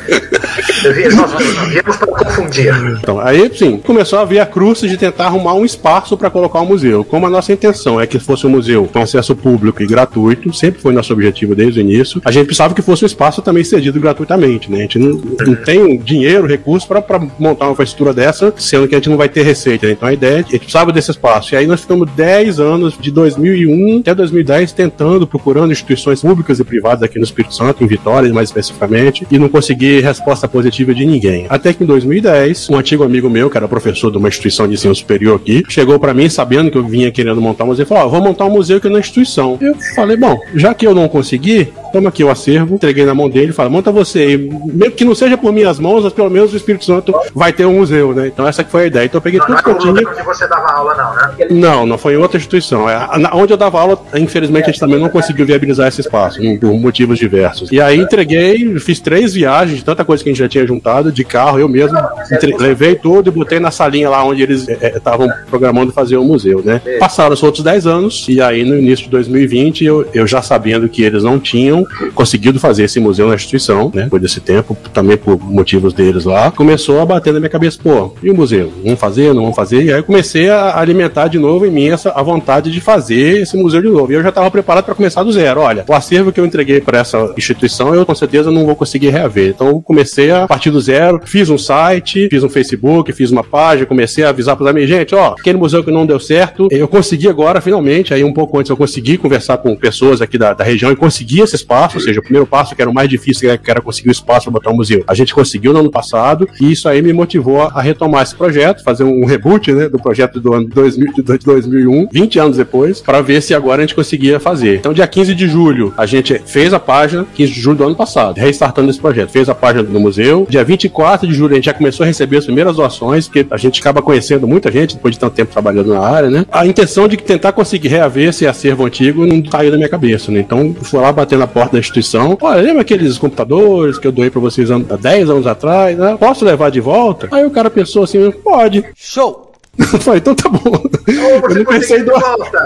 [1.16, 1.32] Nós
[1.68, 2.72] viemos para confundir.
[3.00, 6.60] Então, aí, sim, começou a vir a cruz de tentar arrumar um espaço para colocar
[6.60, 7.02] o museu.
[7.02, 10.80] Como a nossa intenção é que fosse um museu com acesso público e gratuito, sempre
[10.80, 13.98] foi nosso objetivo desde o início, a gente precisava que fosse um espaço também cedido
[13.98, 14.70] gratuitamente.
[14.70, 14.78] né?
[14.78, 18.98] A gente não, não tem dinheiro, recurso para montar uma infraestrutura dessa, sendo que a
[18.98, 19.88] gente não vai ter receita.
[19.88, 19.94] Né?
[19.94, 21.52] Então a ideia é que a gente precisava desse espaço.
[21.52, 26.64] E aí nós ficamos 10 anos, de 2001 até 2010, tentando, procurando instituições públicas e
[26.64, 31.04] privadas aqui no Espírito Santo, em Vitória mais especificamente, e não consegui resposta positiva de
[31.06, 31.46] ninguém.
[31.48, 34.74] Até que em 2010, um antigo amigo meu, que era professor de uma instituição de
[34.74, 37.86] ensino superior aqui, chegou para mim sabendo que eu vinha querendo montar um museu e
[37.86, 39.58] falou: oh, vou montar um museu aqui na instituição.
[39.60, 43.28] Eu falei: Bom, já que eu não consegui, toma aqui o acervo, entreguei na mão
[43.28, 46.52] dele, fala, monta você aí, mesmo que não seja por minhas mãos, mas pelo menos
[46.52, 48.26] o Espírito Santo vai ter um museu, né?
[48.26, 49.04] Então essa que foi a ideia.
[49.06, 50.10] Então eu peguei não, tudo não que eu tinha.
[50.10, 51.46] onde você dava aula, não, né?
[51.50, 52.88] Não, não foi em outra instituição.
[52.88, 56.72] É, onde eu dava aula, infelizmente, a gente também não conseguiu viabilizar esse espaço, por
[56.74, 57.70] motivos diversos.
[57.70, 61.24] E aí entreguei, fiz três viagens, tanta coisa que a gente já tinha juntado, de
[61.24, 61.98] carro, eu mesmo
[62.30, 62.56] entre...
[62.56, 66.62] levei tudo e botei na salinha lá onde eles estavam é, programando fazer o museu,
[66.64, 66.80] né?
[66.98, 70.88] Passaram os outros 10 anos, e aí no início de 2020, eu, eu já sabendo
[70.88, 74.04] que eles não tinham conseguido fazer esse museu na instituição, né?
[74.04, 78.14] Depois desse tempo, também por motivos deles lá, começou a bater na minha cabeça, pô,
[78.22, 78.72] e o museu?
[78.82, 79.82] Vamos fazer, não vamos fazer?
[79.82, 83.42] E aí eu comecei a alimentar de novo em mim essa a vontade de fazer
[83.42, 84.10] esse museu de novo.
[84.10, 85.60] E eu já estava preparado para começar do zero.
[85.60, 89.10] Olha, o acervo que eu entreguei para essa instituição, eu com certeza não vou conseguir
[89.10, 89.50] reaver.
[89.50, 93.44] Então eu comecei a partir do zero, fiz um site, fiz um Facebook, fiz uma
[93.44, 96.68] página, comecei a avisar para os amigos, gente, ó, aquele museu que não deu certo,
[96.70, 100.54] eu consegui agora, finalmente, aí um pouco antes eu consegui conversar com pessoas aqui da,
[100.54, 103.08] da região e consegui esse espaço, ou seja, o primeiro passo que era o mais
[103.08, 105.04] difícil, que era conseguir o espaço para botar um museu.
[105.06, 108.82] A gente conseguiu no ano passado e isso aí me motivou a retomar esse projeto,
[108.82, 111.22] fazer um reboot né, do projeto do ano 2000, de
[111.64, 114.76] 2001, 20 anos depois, para ver se agora a gente conseguia fazer.
[114.76, 117.96] Então, dia 15 de julho, a gente fez a página, 15 de julho do ano
[117.96, 119.30] passado, restartando esse projeto.
[119.30, 120.46] Fez a página do museu.
[120.48, 123.56] Dia 24 de julho, a gente já começou a receber as primeiras doações, porque a
[123.56, 126.46] gente acaba conhecendo muita gente depois de tanto tempo trabalhando na área, né?
[126.50, 130.40] A intenção de tentar conseguir reaver esse acervo antigo não saiu da minha cabeça, né?
[130.40, 132.36] Então, fui lá bater na porta da instituição.
[132.40, 136.16] Olha, lembra aqueles computadores que eu doei para vocês há 10 anos atrás, né?
[136.18, 137.28] Posso levar de volta?
[137.30, 138.84] Aí o cara pensou assim, pode.
[138.94, 139.45] Show!
[140.00, 140.82] Falei, então tá bom.
[141.06, 142.22] eu não pensei, duas,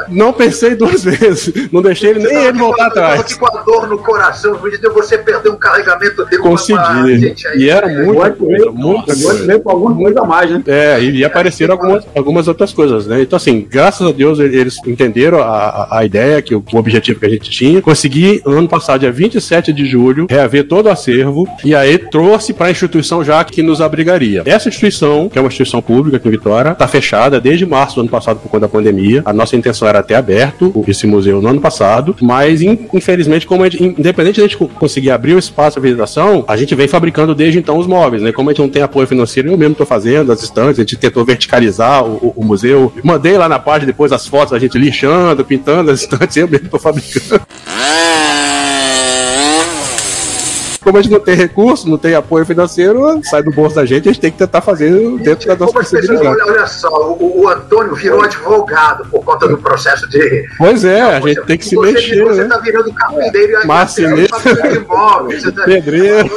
[0.09, 1.53] não pensei duas vezes.
[1.73, 3.23] Não deixei ele, nem ele voltar atrás.
[3.23, 4.59] Que com a dor no coração,
[4.95, 7.35] você perder um carregamento de Consegui.
[7.57, 9.13] E era muito, muito, muito.
[9.13, 10.63] Agora com alguma coisa a mais, né?
[10.67, 13.23] É, e apareceram algumas, algumas outras coisas, né?
[13.23, 17.27] Então, assim, graças a Deus eles entenderam a, a ideia, que o, o objetivo que
[17.27, 17.83] a gente tinha.
[17.83, 22.67] Consegui, ano passado, dia 27 de julho, reaver todo o acervo e aí trouxe para
[22.67, 24.43] a instituição já que nos abrigaria.
[24.47, 27.00] Essa instituição, que é uma instituição pública aqui em Vitória, tá fechada
[27.41, 29.23] desde março do ano passado por conta da pandemia.
[29.25, 33.83] A nossa intenção era ter aberto esse museu no ano passado, mas infelizmente, como gente,
[33.99, 37.59] independente de a gente conseguir abrir o espaço à visitação, a gente vem fabricando desde
[37.59, 38.33] então os móveis, né?
[38.33, 40.97] Como a gente não tem apoio financeiro, eu mesmo estou fazendo as estantes, a gente
[40.97, 42.93] tentou verticalizar o, o, o, museu.
[43.03, 46.67] Mandei lá na página depois as fotos da gente lixando, pintando as estantes, eu mesmo
[46.67, 47.43] estou fabricando.
[50.83, 54.09] Como a gente não tem recurso, não tem apoio financeiro, sai do bolso da gente,
[54.09, 56.27] a gente tem que tentar fazer dentro da nossa possibilidade.
[56.27, 60.47] Olha, olha só, o, o, Antônio virou advogado por conta do processo de.
[60.57, 62.25] Pois é, a gente tem que se você, mexer.
[62.25, 62.45] Você né?
[62.45, 64.29] está virando carpinteiro e Marceneiro.
[64.29, 66.31] tá, Pedreiro.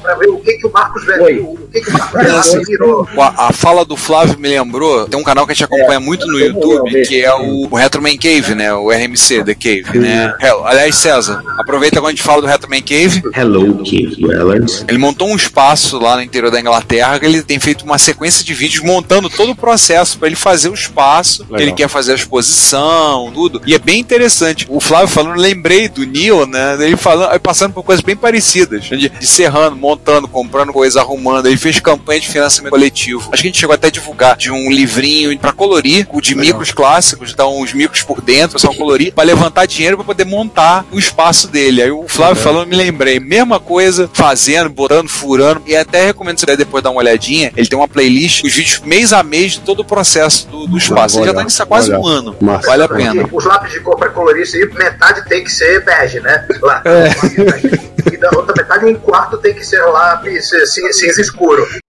[0.00, 1.50] Para ver o que, que o Marcos Velho.
[1.50, 3.08] O que, que o Marcos Velho Assim, virou.
[3.18, 6.26] a, a fala do Flávio me lembrou, tem um canal que a gente acompanha muito
[6.26, 8.72] no YouTube, que é o, o Retro Man Cave, né?
[8.74, 10.34] O RMC The Cave, né?
[10.40, 13.22] Hell, aliás, César, aproveita quando a gente fala do Retro Man Cave.
[13.34, 14.84] Hello, Cave Dwellers.
[14.88, 18.44] Ele montou um espaço lá no interior da Inglaterra que ele tem feito uma sequência
[18.44, 21.42] de vídeos montando todo o processo para ele fazer o espaço.
[21.44, 21.60] Legal.
[21.60, 23.60] Ele quer fazer a exposição, tudo.
[23.66, 24.66] E é bem interessante.
[24.68, 26.76] O Flávio falando, lembrei do Neil, né?
[26.80, 28.84] Ele falando, passando por coisas bem parecidas.
[28.84, 31.46] De, de serrando, montando, comprando coisa, arrumando.
[31.46, 33.28] Ele fez campanha de financiamento coletivo.
[33.32, 36.34] Acho que a gente chegou até a divulgar de um livrinho para colorir, o de
[36.34, 40.84] micros clássicos, então uns micros por dentro, só colorir, para levantar dinheiro para poder montar
[40.92, 41.82] o espaço dele.
[41.82, 45.62] Aí o Flávio falando, me lembrei, mesma coisa, fazendo, botando, furando.
[45.66, 47.52] E até recomendo você depois dar uma olhadinha.
[47.56, 50.76] Ele tem uma playlist, os vídeos mês a mês de todo o processo do, do
[50.76, 51.18] espaço.
[51.18, 52.36] Ele já tá nisso há quase um ano.
[52.40, 52.66] Massa.
[52.66, 53.28] Vale a pena.
[53.32, 56.46] Os lápis de cor para colorir, isso aí, metade tem que ser bege, né?
[56.60, 56.82] Lá.
[56.84, 57.88] É.
[58.12, 61.66] E da outra metade, um quarto tem que ser lápis cin- cinza escuro.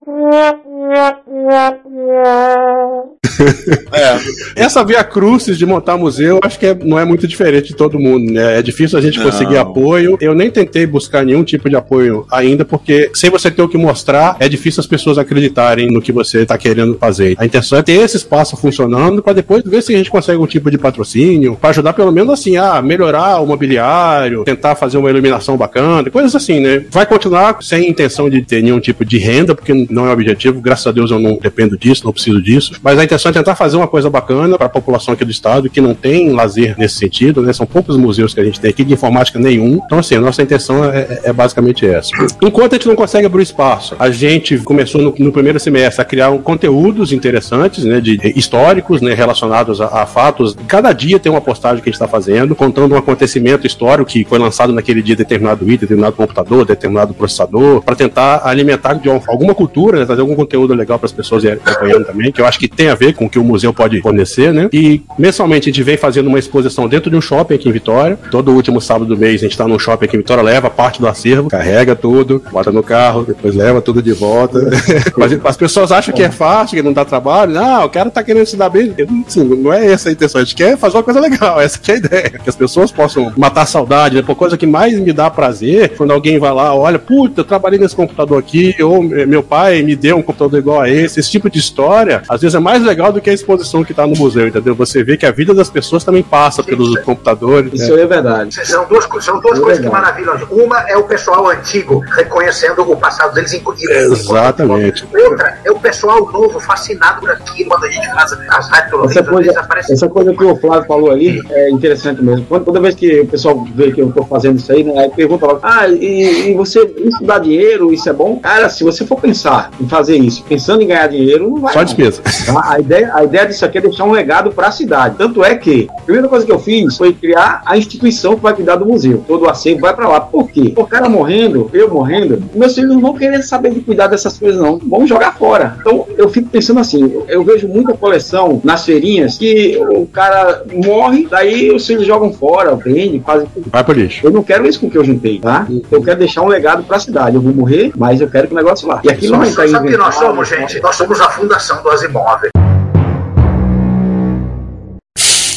[4.56, 7.98] Essa via crucis de montar museu, acho que é- não é muito diferente de todo
[7.98, 8.58] mundo, né?
[8.58, 9.24] É difícil a gente Não.
[9.26, 10.16] conseguir apoio.
[10.20, 13.78] Eu nem tentei buscar nenhum tipo de apoio ainda, porque sem você ter o que
[13.78, 17.34] mostrar, é difícil as pessoas acreditarem no que você está querendo fazer.
[17.38, 20.46] A intenção é ter esse espaço funcionando para depois ver se a gente consegue um
[20.46, 25.10] tipo de patrocínio, para ajudar pelo menos assim a melhorar o mobiliário, tentar fazer uma
[25.10, 26.79] iluminação bacana, coisas assim, né?
[26.90, 30.60] Vai continuar sem intenção de ter nenhum tipo de renda, porque não é o objetivo.
[30.60, 32.72] Graças a Deus eu não dependo disso, não preciso disso.
[32.82, 35.68] Mas a intenção precisa tentar fazer uma coisa bacana para a população aqui do estado
[35.70, 37.52] que não tem lazer nesse sentido, né?
[37.52, 39.80] São poucos museus que a gente tem aqui, de informática nenhum.
[39.84, 42.10] Então, assim, a nossa intenção é, é- é basicamente essa.
[42.42, 46.04] Enquanto a gente não consegue abrir espaço, a gente começou no, no primeiro semestre a
[46.04, 48.00] criar um, conteúdos interessantes, né?
[48.00, 49.14] De históricos, né?
[49.14, 50.56] Relacionados a, a fatos.
[50.66, 54.24] Cada dia tem uma postagem que a gente está fazendo, contando um acontecimento histórico que
[54.24, 59.20] foi lançado naquele dia determinado item, determinado computador, determinado processador, para tentar alimentar de uma-
[59.28, 60.06] alguma cultura, né?
[60.06, 62.88] Trazer algum conteúdo legal para as pessoas irem acompanhando também, que eu acho que tem
[62.88, 64.68] a ver com o que o museu pode fornecer, né?
[64.72, 68.18] E mensalmente a gente vem fazendo uma exposição dentro de um shopping aqui em Vitória.
[68.30, 71.00] Todo último sábado do mês a gente está num shopping aqui em Vitória, leva parte
[71.00, 74.60] do acervo, carrega tudo, bota no carro, depois leva tudo de volta.
[75.16, 77.52] Mas as pessoas acham que é fácil, que não dá trabalho.
[77.52, 78.94] Não, o cara tá querendo se dar bem.
[79.26, 80.40] Assim, não é essa a intenção.
[80.40, 82.30] A gente quer fazer uma coisa legal, essa é a ideia.
[82.42, 84.16] Que as pessoas possam matar saudade.
[84.16, 84.22] Né?
[84.22, 87.78] Por coisa que mais me dá prazer, quando alguém vai lá, olha, puta, eu trabalhei
[87.78, 91.20] nesse computador aqui, ou eh, meu pai me deu um computador igual a esse.
[91.20, 94.06] Esse tipo de história, às vezes é mais legal do que a exposição que tá
[94.06, 94.74] no museu, entendeu?
[94.74, 97.72] Você vê que a vida das pessoas também passa pelos computadores.
[97.74, 98.02] Isso né?
[98.02, 98.66] é verdade.
[98.66, 100.22] São duas, co- são duas É coisas que verdade.
[100.24, 100.48] maravilham.
[100.64, 103.92] Uma é o pessoal antigo reconhecendo o passado deles, inclusive.
[103.92, 105.06] Exatamente.
[105.14, 109.28] Outra é o pessoal novo fascinado por aquilo, quando a gente faz as radiologias, Essa
[109.30, 112.44] coisa, essa coisa que o Flávio falou ali é interessante mesmo.
[112.46, 115.10] Quando, toda vez que o pessoal vê que eu tô fazendo isso aí, né, aí
[115.10, 118.36] pergunta logo, ah, e, e você, isso dá dinheiro, isso é bom?
[118.36, 121.72] Cara, se você for pensar em fazer isso, pensando em ganhar dinheiro, não vai.
[121.72, 121.84] Só não.
[121.84, 122.22] despesa.
[122.22, 122.72] Tá?
[122.72, 125.16] A, ideia, a ideia disso aqui é deixar um legado para a cidade.
[125.16, 128.54] Tanto é que a primeira coisa que eu fiz foi criar a instituição que vai
[128.54, 129.24] cuidar do museu.
[129.26, 130.20] Todo o acervo vai para lá.
[130.20, 130.72] Por quê?
[130.76, 134.60] O cara morrendo, eu morrendo, meus filhos não vão querer saber de cuidar dessas coisas,
[134.60, 134.78] não.
[134.78, 135.76] Vão jogar fora.
[135.80, 141.26] Então eu fico pensando assim: eu, vejo muita coleção nas feirinhas que o cara morre,
[141.30, 143.70] daí os filhos jogam fora, vendem, fazem tudo.
[143.70, 144.26] Vai pro lixo.
[144.26, 145.66] Eu não quero isso com o que eu juntei, tá?
[145.90, 147.36] Eu quero deixar um legado para a cidade.
[147.36, 149.00] Eu vou morrer, mas eu quero que o negócio lá.
[149.02, 150.80] E aqui não vai Sabe estar sabe o que nós somos, gente?
[150.80, 152.42] Nós somos a fundação do Asimov.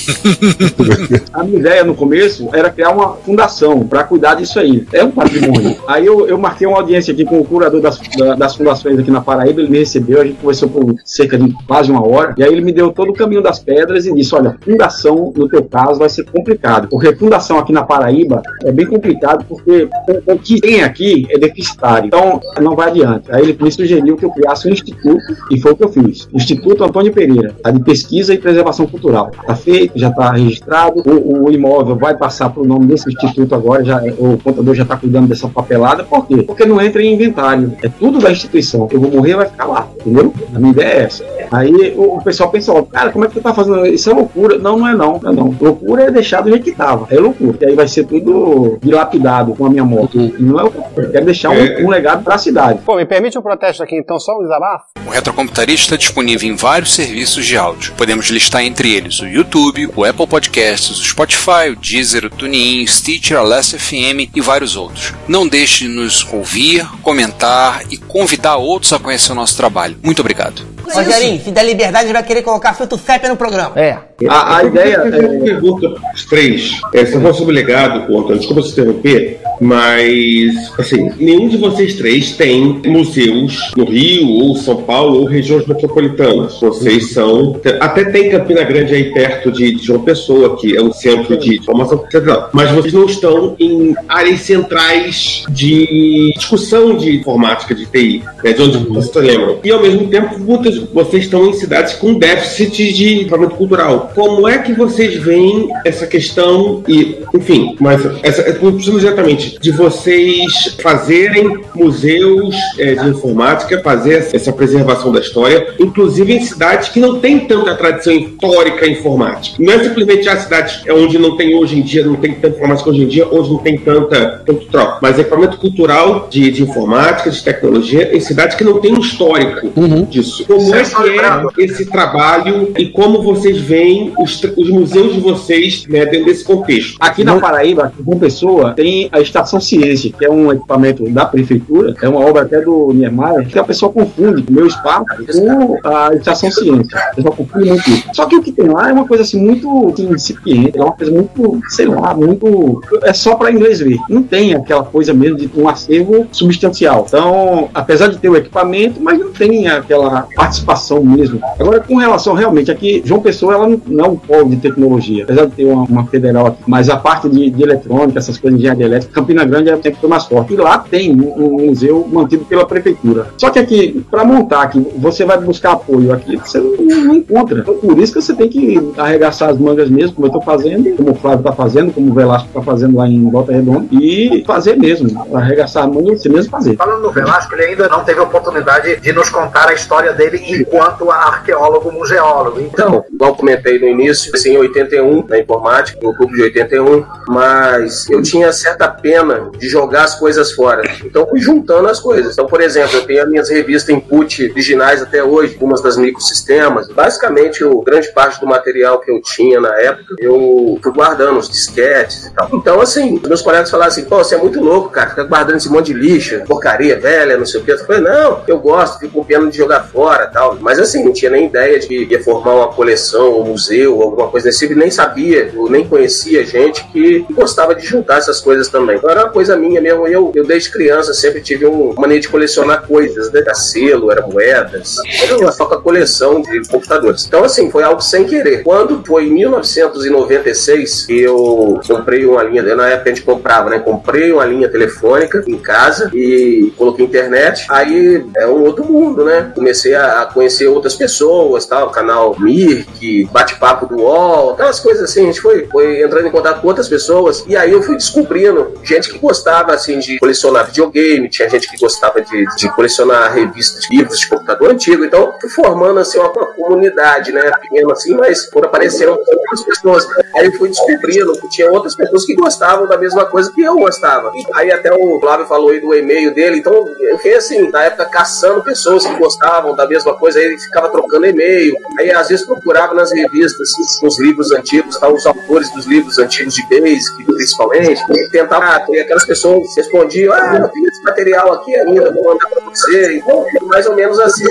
[1.33, 4.85] A minha ideia no começo era criar uma fundação para cuidar disso aí.
[4.93, 5.75] É um patrimônio.
[5.87, 9.11] Aí eu, eu marquei uma audiência aqui com o curador das, da- das fundações aqui
[9.11, 12.43] na Paraíba, ele me recebeu, a gente conversou por cerca de quase uma hora, e
[12.43, 15.63] aí ele me deu todo o caminho das pedras e disse: olha, fundação, no teu
[15.63, 16.87] caso, vai ser complicado.
[16.89, 19.87] Porque fundação aqui na Paraíba é bem complicado, porque
[20.27, 22.07] o, o que tem aqui é deficitário.
[22.07, 23.31] Então, não vai adiante.
[23.31, 25.19] Aí ele me sugeriu que eu criasse um instituto,
[25.51, 26.27] e foi o que eu fiz.
[26.33, 29.31] Instituto Antônio Pereira, tá de pesquisa e preservação cultural.
[29.45, 31.01] Tá feito, já está registrado.
[31.05, 34.83] O, o imóvel vai passar para o nome desse instituto agora, já, o contador já
[34.83, 36.03] está cuidando dessa papelada.
[36.03, 36.43] Por quê?
[36.43, 37.73] Porque não entra em inventário.
[37.81, 38.87] É tudo da instituição.
[38.91, 39.87] Eu vou morrer, vai ficar lá.
[39.99, 40.33] Entendeu?
[40.55, 41.23] A minha ideia é essa.
[41.51, 44.09] Aí o, o pessoal pensa, ó, cara, como é que tu tá fazendo isso?
[44.09, 44.57] é loucura.
[44.57, 45.19] Não, não é não.
[45.21, 45.55] Não é não.
[45.59, 47.07] Loucura é deixar do jeito que tava.
[47.09, 47.57] É loucura.
[47.61, 50.19] E aí vai ser tudo dilapidado com a minha moto.
[50.19, 51.25] E não é o que eu quero.
[51.25, 52.79] Deixar um, um legado para a cidade.
[52.85, 54.85] Pô, me permite um protesto aqui, então, só um desabafo?
[55.05, 57.93] O Retrocomputaria está disponível em vários serviços de áudio.
[57.97, 62.83] Podemos listar entre eles o YouTube, o Apple Podcasts, o Spotify, o Deezer, o TuneIn,
[62.83, 65.13] o Stitcher, a Last FM e vários outros.
[65.27, 69.97] Não deixe de nos ouvir, comentar e convidar outros a conhecer o nosso trabalho.
[70.03, 70.65] Muito obrigado.
[70.91, 73.71] Rogerinho, se der liberdade, vai querer colocar filtro FEP no programa.
[73.75, 73.97] É.
[74.29, 76.79] A, a ideia Eu uma pergunta para os três.
[76.93, 81.57] É, você falou sobre o legado, pô, Antônio, desculpa se interromper, mas, assim, nenhum de
[81.57, 86.59] vocês três tem museus no Rio, ou São Paulo, ou regiões metropolitanas.
[86.59, 87.59] Vocês são.
[87.79, 91.63] Até tem Campina Grande aí perto de, de João Pessoa, que é um centro de
[91.63, 92.49] formação, etc.
[92.51, 98.61] Mas vocês não estão em áreas centrais de discussão de informática, de TI, né, de
[98.61, 99.59] onde vocês lembram.
[99.63, 104.11] E, ao mesmo tempo, muitas, vocês estão em cidades com déficit de equipamento cultural.
[104.13, 109.71] Como é que vocês veem essa questão e, enfim, mas essa, eu preciso diretamente de
[109.71, 116.99] vocês fazerem museus eh, de informática, fazer essa preservação da história, inclusive em cidades que
[116.99, 119.57] não têm tanta tradição histórica informática.
[119.59, 122.55] Não é simplesmente a cidade é onde não tem hoje em dia, não tem tanta
[122.55, 126.63] informática hoje em dia, onde não tem tanta tanto troca, mas equipamento cultural de, de
[126.63, 129.71] informática, de tecnologia, em cidades que não tem um histórico
[130.09, 130.45] disso.
[130.45, 135.85] Como é que é esse trabalho e como vocês veem os, os museus de vocês
[135.87, 136.97] né, dentro desse contexto?
[136.99, 141.09] Aqui na Paraíba, aqui em João Pessoa, tem a Estação Ciência, que é um equipamento
[141.09, 145.05] da prefeitura, é uma obra até do Niemeyer, que a pessoa confunde o meu espaço
[145.05, 146.97] com a Estação Ciência.
[146.97, 148.07] A pessoa confunde muito isso.
[148.13, 150.91] Só que o que tem lá é uma coisa assim muito assim, incipiente, é uma
[150.93, 152.81] coisa muito, sei lá, muito.
[153.03, 153.97] É só para inglês ver.
[154.09, 157.05] Não tem aquela coisa mesmo de um acervo substancial.
[157.07, 161.41] Então, apesar de ter o equipamento, mas não tem aquela participação mesmo.
[161.59, 165.23] Agora, com relação realmente aqui, João Pessoa ela não, não é um polo de tecnologia,
[165.23, 168.59] apesar de ter uma, uma federal aqui, mas a parte de, de eletrônica, essas coisas
[168.59, 170.53] de engenharia elétrica, Campina Grande é sempre foi mais forte.
[170.53, 173.27] E lá tem um, um museu mantido pela prefeitura.
[173.37, 177.59] Só que aqui, para montar aqui, você vai buscar apoio aqui, você não, não encontra.
[177.59, 180.95] Então, por isso que você tem que arregaçar as mangas mesmo, como eu estou fazendo,
[180.95, 184.43] como o Flávio está fazendo, como o Velasco está fazendo lá em Volta Redonda, e
[184.45, 186.75] fazer mesmo, arregaçar a manga você mesmo fazer.
[186.75, 191.09] Falando no Velasco, ele ainda não teve oportunidade de nos contar a história dele enquanto
[191.11, 192.59] arqueólogo museólogo.
[192.59, 198.09] Então, igual comentei no início, assim, em 81, na informática, no outubro de 81, mas
[198.09, 200.83] eu tinha certa pena de jogar as coisas fora.
[201.03, 202.33] Então fui juntando as coisas.
[202.33, 206.87] Então, por exemplo, eu tenho as minhas revistas input originais até hoje, algumas das microsistemas.
[206.89, 211.49] Basicamente, o grande parte do material que eu tinha na época, eu fui guardando os
[211.49, 212.49] disquetes e tal.
[212.53, 215.69] Então, assim, meus colegas falaram assim, pô, você é muito louco, cara, fica guardando esse
[215.69, 217.71] monte de lixo, porcaria velha, não sei o que.
[217.71, 220.57] Eu falei, não, eu gosto, fico com pena de jogar fora tal.
[220.59, 224.47] Mas assim, não tinha nem ideia de ia formar uma coleção, um museu, alguma coisa
[224.47, 228.97] desse tipo, nem sabia, nem conhecia gente que gostava de juntar essas coisas também.
[228.97, 230.07] Então era uma coisa minha mesmo.
[230.07, 233.41] Eu, eu desde criança sempre tive um, uma mania de colecionar coisas, né?
[233.43, 237.25] Era selo, era moedas, era só com a coleção de computadores.
[237.25, 238.63] Então, assim, foi algo sem querer.
[238.63, 243.79] Quando foi em 1996 que eu comprei uma linha, na época a gente comprava, né?
[243.79, 247.65] Comprei uma linha telefônica em casa e coloquei internet.
[247.69, 249.51] Aí é um outro mundo, né?
[249.53, 255.23] Comecei a conhecer outras pessoas, tal, canal Mirk, bate-papo do UOL, aquelas coisas assim.
[255.23, 258.73] A gente foi, foi entrando em contato com outras pessoas e aí eu fui descobrindo
[258.83, 263.89] gente que gostava, assim, de colecionar videogame, tinha gente que gostava de, de colecionar revistas
[263.89, 265.03] livros de computador antigo.
[265.03, 267.51] Então, fui formando, assim, uma, uma comunidade, né?
[267.61, 270.07] Pequena, assim, mas por apareceram outras pessoas.
[270.35, 273.75] Aí eu fui descobrindo que tinha outras pessoas que gostavam da mesma coisa que eu
[273.75, 274.31] gostava.
[274.35, 277.83] E aí até o Flávio falou aí do e-mail dele, então eu fiquei assim, na
[277.83, 281.75] época caçando pessoas que gostavam da mesma coisa, aí ele ficava trocando e-mail.
[281.97, 283.69] Aí às vezes procurava nas revistas,
[284.01, 288.99] nos livros antigos, tá, os autores dos livros antigos de Basic, principalmente, e tentava, e
[288.99, 293.17] aquelas pessoas respondiam, ah, eu tenho esse material aqui ainda, vou mandar pra você.
[293.17, 294.45] Então, mais ou menos assim.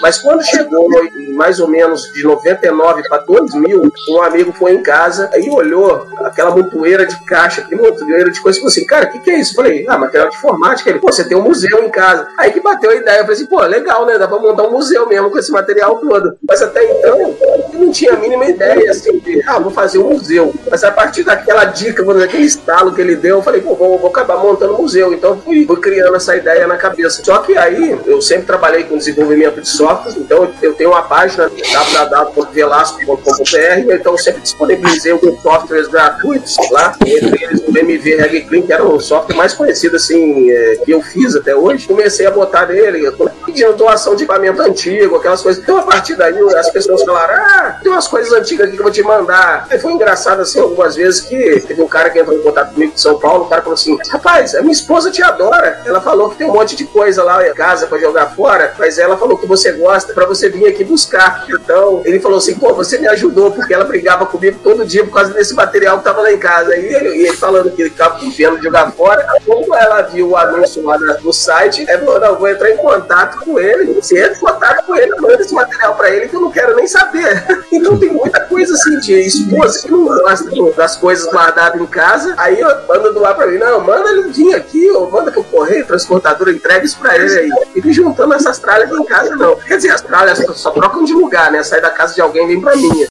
[0.00, 4.82] Mas quando chegou no, mais ou menos de 99 para 2000, um amigo foi em
[4.82, 9.06] casa e olhou aquela montoeira de caixa, aquele montoeira de coisa, e falou assim, cara,
[9.06, 9.52] o que, que é isso?
[9.52, 10.90] Eu falei, ah, material de informática.
[10.90, 12.28] Ele, pô, você tem um museu em casa.
[12.38, 14.18] Aí que bateu a ideia, eu falei assim, pô, legal, né?
[14.18, 16.36] Dá pra montar um museu mesmo com esse material todo.
[16.48, 17.36] Mas até então, eu
[17.74, 20.54] não tinha a mínima ideia, assim, de, ah, vou fazer um museu.
[20.70, 24.10] Mas a partir daquela dica, daquele estalo que ele deu, eu falei, pô, vou, vou
[24.10, 25.12] acabar montando um museu.
[25.12, 27.22] Então fui, fui criando essa ideia na cabeça.
[27.24, 31.50] Só que aí, eu sempre trabalhei com desenvolvimento de softwares, então eu tenho uma página
[31.50, 38.62] www.velasco.com.br, então eu sempre disponibilizei alguns softwares gratuitos lá, entre eles o MV Reg Clean,
[38.62, 41.86] que era o software mais conhecido assim é, que eu fiz até hoje.
[41.86, 43.10] Comecei a botar nele,
[43.46, 45.62] pedindo doação de equipamento antigo, aquelas coisas.
[45.62, 48.84] Então a partir daí as pessoas falaram: Ah, tem umas coisas antigas aqui que eu
[48.84, 49.66] vou te mandar.
[49.70, 52.92] Aí foi engraçado assim algumas vezes que teve um cara que entrou em contato comigo
[52.92, 55.80] de São Paulo, o cara falou assim: Rapaz, a minha esposa te adora.
[55.84, 58.98] Ela falou que tem um monte de coisa lá em casa pra jogar fora, mas
[58.98, 61.46] ela falou que você gosta pra você vir aqui buscar.
[61.48, 65.14] Então ele falou assim: Pô, você me ajudou porque ela brigava comigo todo dia por
[65.14, 66.76] causa desse material que tava lá em casa.
[66.76, 69.26] E ele, e ele falando que ele ficava com pena de jogar fora.
[69.44, 73.38] Como ela viu o anúncio lá no site, ela falou: Não, vou entrar em contato
[73.44, 74.00] com ele.
[74.12, 77.44] Em contato com ele, manda esse material pra ele que eu não quero nem saber.
[77.72, 82.34] Então tem muita coisa assim de esposa que não gosta das coisas guardadas em casa.
[82.36, 85.86] Aí eu mando doar pra mim: Não, manda ele vir aqui, ou manda pro correio,
[85.86, 87.50] transportadora, entrega isso pra ele aí.
[87.72, 89.56] Fica juntando essas tralhas em casa, não.
[89.56, 91.62] Quer dizer, as tralhas só trocam de lugar, né?
[91.62, 93.06] Sai da casa de alguém e vem pra minha.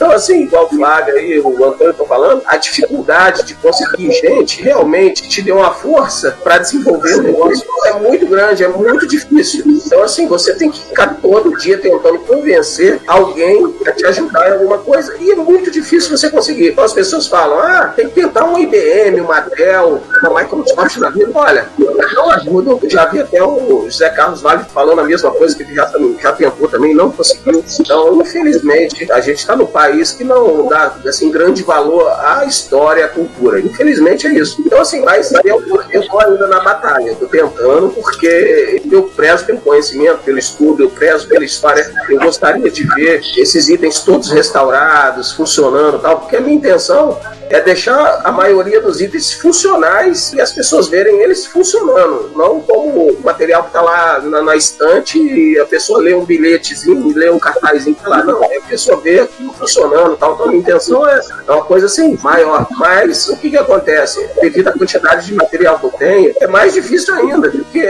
[0.00, 4.62] Então, assim, igual o Flávio aí, o Antônio estão falando, a dificuldade de conseguir gente
[4.62, 7.66] realmente te deu uma força para desenvolver o negócio.
[7.84, 9.64] É muito grande, é muito difícil.
[9.66, 14.52] Então, assim, você tem que ficar todo dia tentando convencer alguém a te ajudar em
[14.52, 15.16] alguma coisa.
[15.18, 16.68] E é muito difícil você conseguir.
[16.68, 21.10] Então, as pessoas falam, ah, tem que tentar um IBM, uma Dell, uma Microsoft na
[21.10, 21.32] vida.
[21.34, 21.68] Olha,
[22.14, 22.88] não ajuda.
[22.88, 26.32] Já vi até o José Carlos Vale falando a mesma coisa que ele já, já
[26.32, 27.64] tentou também, não conseguiu.
[27.80, 33.06] Então, infelizmente, a gente está no país que não dá assim, grande valor à história,
[33.06, 33.60] à cultura.
[33.60, 34.60] Infelizmente é isso.
[34.64, 40.18] Então, assim, mas eu, eu ainda na batalha, tô tentando, porque eu prezo pelo conhecimento,
[40.18, 41.90] pelo estudo, eu prezo pela história.
[42.08, 47.18] Eu gostaria de ver esses itens todos restaurados, funcionando tal, porque a minha intenção
[47.50, 53.10] é deixar a maioria dos itens funcionais e as pessoas verem eles funcionando, não como
[53.10, 57.30] o material que está lá na, na, estante e a pessoa lê um bilhetezinho, lê
[57.30, 58.24] um cartazinho que tá lá.
[58.24, 60.34] Não, é a pessoa vê aquilo funcionando tal.
[60.34, 62.66] Então a minha intenção é, é uma coisa assim, maior.
[62.72, 64.28] Mas o que, que acontece?
[64.40, 67.86] Devido à quantidade de material que eu tenho, é mais difícil ainda, porque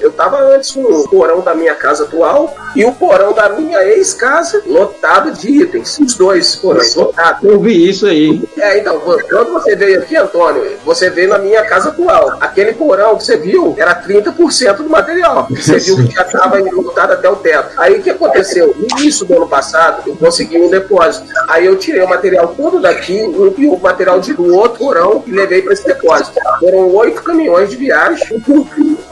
[0.00, 3.82] eu estava antes com o porão da minha casa atual e o porão da minha
[3.84, 5.98] ex-casa lotado de itens.
[5.98, 7.42] Os dois porões lotados.
[7.42, 8.42] Eu vi isso aí.
[8.58, 12.36] É, então, quando você veio aqui, Antônio, você veio na minha casa atual.
[12.40, 15.48] Aquele porão que você viu era 30% do material.
[15.50, 17.72] Você viu que já estava lotado até o teto.
[17.76, 18.74] Aí o que aconteceu?
[18.76, 21.26] No início do ano passado, eu consegui um depósito.
[21.48, 25.30] Aí eu tirei o material todo daqui e o material de, do outro porão e
[25.30, 26.38] levei para esse depósito.
[26.60, 28.42] Foram oito caminhões de viagem.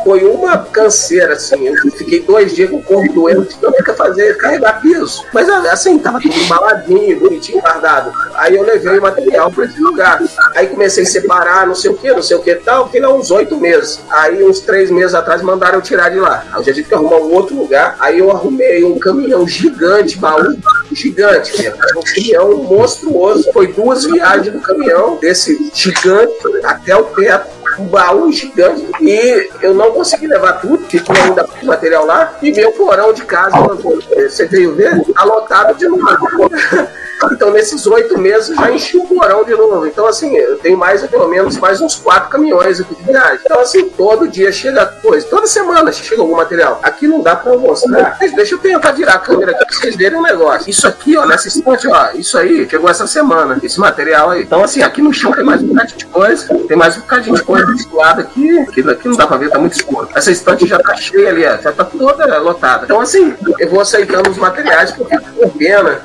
[0.05, 1.67] Foi uma canseira, assim.
[1.67, 5.25] Eu fiquei dois dias com o corpo doendo, tanto que fazer, carregar piso.
[5.33, 8.13] Mas assim, tava tudo embaladinho, bonitinho, guardado.
[8.35, 10.23] Aí eu levei o material para esse lugar.
[10.55, 12.87] Aí comecei a separar, não sei o que, não sei o que tal.
[12.87, 14.01] Fiquei lá uns oito meses.
[14.11, 16.45] Aí, uns três meses atrás, mandaram eu tirar de lá.
[16.53, 17.97] Aí eu já tive que arrumar um outro lugar.
[18.01, 20.57] Aí eu arrumei um caminhão gigante, baú
[20.93, 21.53] gigante,
[21.97, 23.53] um caminhão monstruoso.
[23.53, 29.73] Foi duas viagens do caminhão, desse gigante até o teto um baú gigante e eu
[29.73, 34.75] não consegui levar tudo, ficou ainda material lá, e meu porão de casa, você veio
[34.75, 36.05] ver, tá lotado de novo.
[37.33, 39.87] Então, nesses oito meses, já enchi o porão de novo.
[39.87, 43.41] Então, assim, eu tenho mais, pelo menos, mais uns quatro caminhões aqui de viagem.
[43.45, 45.27] Então, assim, todo dia chega coisa.
[45.27, 46.81] Toda semana chega algum material.
[46.83, 48.17] Aqui não dá pra mostrar.
[48.21, 50.71] Mas deixa eu tentar virar a câmera aqui pra vocês verem o um negócio.
[50.71, 54.43] Isso aqui, ó, nessa estante, ó, isso aí chegou essa semana, esse material aí.
[54.43, 56.55] Então, assim, aqui no chão tem mais um bocadinho de coisa.
[56.67, 58.59] Tem mais um bocadinho de coisa desse lado aqui.
[58.61, 60.09] Aqui, aqui não dá pra ver, tá muito escuro.
[60.15, 62.85] Essa estante já tá cheia ali, ó, já tá toda lotada.
[62.85, 66.01] Então, assim, eu vou aceitando os materiais porque por pena,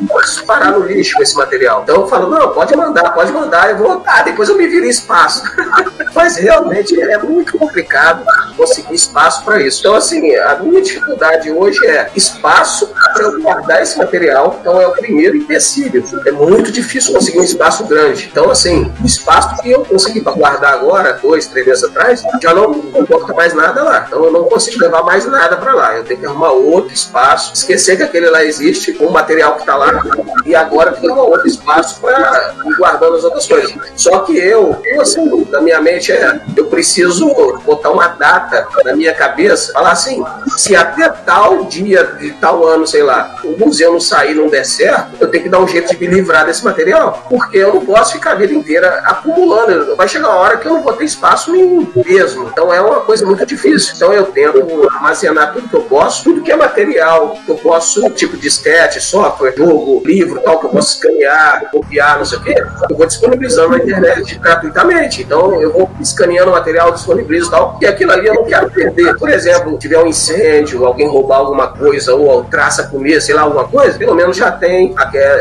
[0.46, 1.82] parar no lixo lixo esse material.
[1.84, 4.86] Então eu falo, não, pode mandar, pode mandar, eu vou lotar, depois eu me viro
[4.86, 5.44] espaço.
[6.16, 8.24] Mas realmente é muito complicado
[8.56, 9.80] conseguir espaço para isso.
[9.80, 14.58] Então, assim, a minha dificuldade hoje é espaço para eu guardar esse material.
[14.62, 16.04] Então é o primeiro empecilho.
[16.26, 18.30] É muito difícil conseguir um espaço grande.
[18.32, 22.74] Então, assim, o espaço que eu consegui guardar agora, dois, três meses atrás, já não
[22.74, 24.06] comporta mais nada lá.
[24.08, 25.98] Então eu não consigo levar mais nada para lá.
[25.98, 29.62] Eu tenho que arrumar outro espaço, esquecer que aquele lá existe, com o material que
[29.62, 30.02] está lá,
[30.46, 33.74] e agora tem um outro espaço para guardando as outras coisas.
[33.96, 37.28] Só que eu assim, na minha mente é, eu preciso
[37.66, 40.24] botar uma data na minha cabeça, falar assim,
[40.58, 44.66] se até tal dia de tal ano, sei lá, o museu não sair, não der
[44.66, 47.86] certo, eu tenho que dar um jeito de me livrar desse material, porque eu não
[47.86, 49.96] posso ficar a vida inteira acumulando.
[49.96, 52.50] Vai chegar uma hora que eu não vou ter espaço nenhum mesmo.
[52.52, 53.94] Então é uma coisa muito difícil.
[53.96, 58.10] Então eu tento armazenar tudo que eu posso, tudo que é material que eu posso,
[58.12, 62.56] tipo disquete, software, jogo, livro, tal, que eu posso escanear, copiar, não sei o quê,
[62.90, 65.22] eu vou disponibilizando na internet gratuitamente.
[65.22, 68.70] Então eu vou escaneando o material, disponibilizo e tal, e aquilo ali eu não quero
[68.70, 69.18] perder.
[69.18, 73.66] Por exemplo, tiver um incêndio, alguém roubar alguma coisa, ou traça comer, sei lá, alguma
[73.66, 74.94] coisa, pelo menos já tem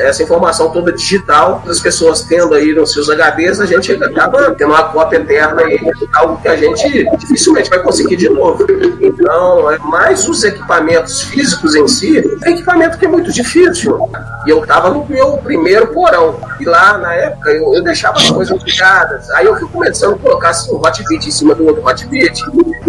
[0.04, 4.70] essa informação toda digital, as pessoas tendo aí nos seus HDs, a gente acaba tendo
[4.70, 5.80] uma cópia eterna e
[6.14, 8.66] algo que a gente dificilmente vai conseguir de novo.
[9.00, 13.98] Então, é mais os equipamentos físicos em si, é equipamento que é muito difícil.
[14.46, 16.38] E eu tava no meu primeiro porão.
[16.60, 19.30] E lá, na época, eu, eu deixava as coisas ligadas.
[19.30, 22.06] Aí eu fui começando a colocar assim, um hot beat em cima do outro hot
[22.06, 22.40] beat.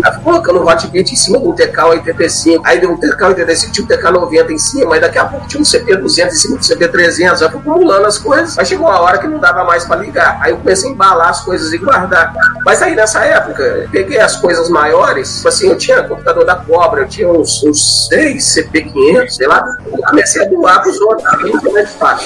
[0.03, 2.61] Aí fui colocando um hot beat em cima de um TK-85.
[2.63, 4.95] Aí deu um TK-85, tinha um TK-90 em cima.
[4.95, 7.41] Aí daqui a pouco tinha um CP200 em cima do CP300.
[7.41, 8.57] Aí fui acumulando as coisas.
[8.57, 10.37] Aí chegou uma hora que não dava mais para ligar.
[10.41, 12.33] Aí eu comecei a embalar as coisas e guardar.
[12.65, 15.35] Mas aí nessa época, peguei as coisas maiores.
[15.37, 19.63] Tipo assim, eu tinha computador da Cobra, eu tinha uns, uns 6 CP500, sei lá.
[19.85, 21.23] Eu comecei a doar pros outros.
[21.41, 21.69] Muito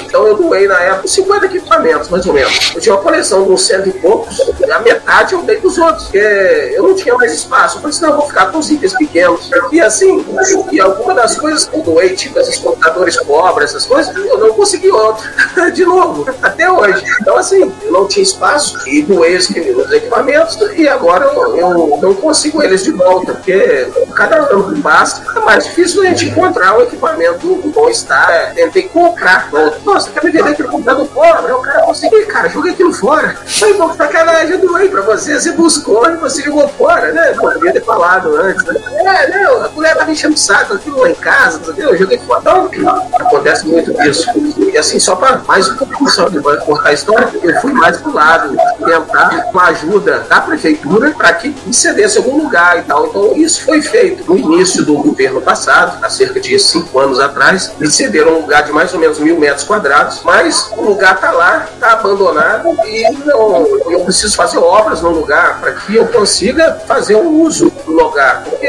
[0.06, 2.72] Então eu doei na época 50 equipamentos, mais ou menos.
[2.76, 4.39] Eu tinha uma coleção de uns cento e poucos,
[4.72, 7.78] a metade eu dei dos outros, porque eu não tinha mais espaço.
[7.78, 9.50] Eu falei assim, não, eu vou ficar com os itens pequenos.
[9.72, 10.26] E assim,
[10.72, 14.54] e alguma das coisas que eu doei, tipo esses computadores cobra, essas coisas, eu não
[14.54, 15.28] consegui outro.
[15.74, 17.04] De novo, até hoje.
[17.22, 19.50] Então assim, eu não tinha espaço e doei os
[19.91, 25.24] equipamentos e agora eu, eu não consigo eles de volta, porque cada ano que passa
[25.36, 28.54] é mais difícil a gente encontrar o equipamento bom estar.
[28.54, 29.50] Tentei comprar.
[29.88, 31.52] Nossa, quer me vender aquele computador pobre?
[31.54, 33.38] O cara consegui, cara, joguei aquilo fora.
[33.46, 37.34] Foi bom, sacanagem, eu doei pra você, você buscou e você jogou fora, né?
[37.40, 38.76] Pô, devia ter falado antes, né?
[39.00, 41.92] É, não, a mulher tava enchendo o saco, aquilo lá em casa, entendeu?
[41.92, 42.42] Eu joguei fora.
[42.42, 42.70] Então,
[43.18, 44.28] acontece muito isso.
[44.60, 47.98] E assim, só para mais um pouquinho só de cortar a história, eu fui mais
[47.98, 53.08] pro lado tentar uma ajuda da prefeitura para que cedesse algum lugar e tal.
[53.08, 57.72] Então isso foi feito no início do governo passado, há cerca de cinco anos atrás,
[57.80, 59.77] me cederam um lugar de mais ou menos mil metros quadrados,
[60.24, 65.60] mas o lugar está lá, está abandonado e não, eu preciso fazer obras no lugar
[65.60, 68.44] para que eu consiga fazer um uso do lugar.
[68.44, 68.68] Porque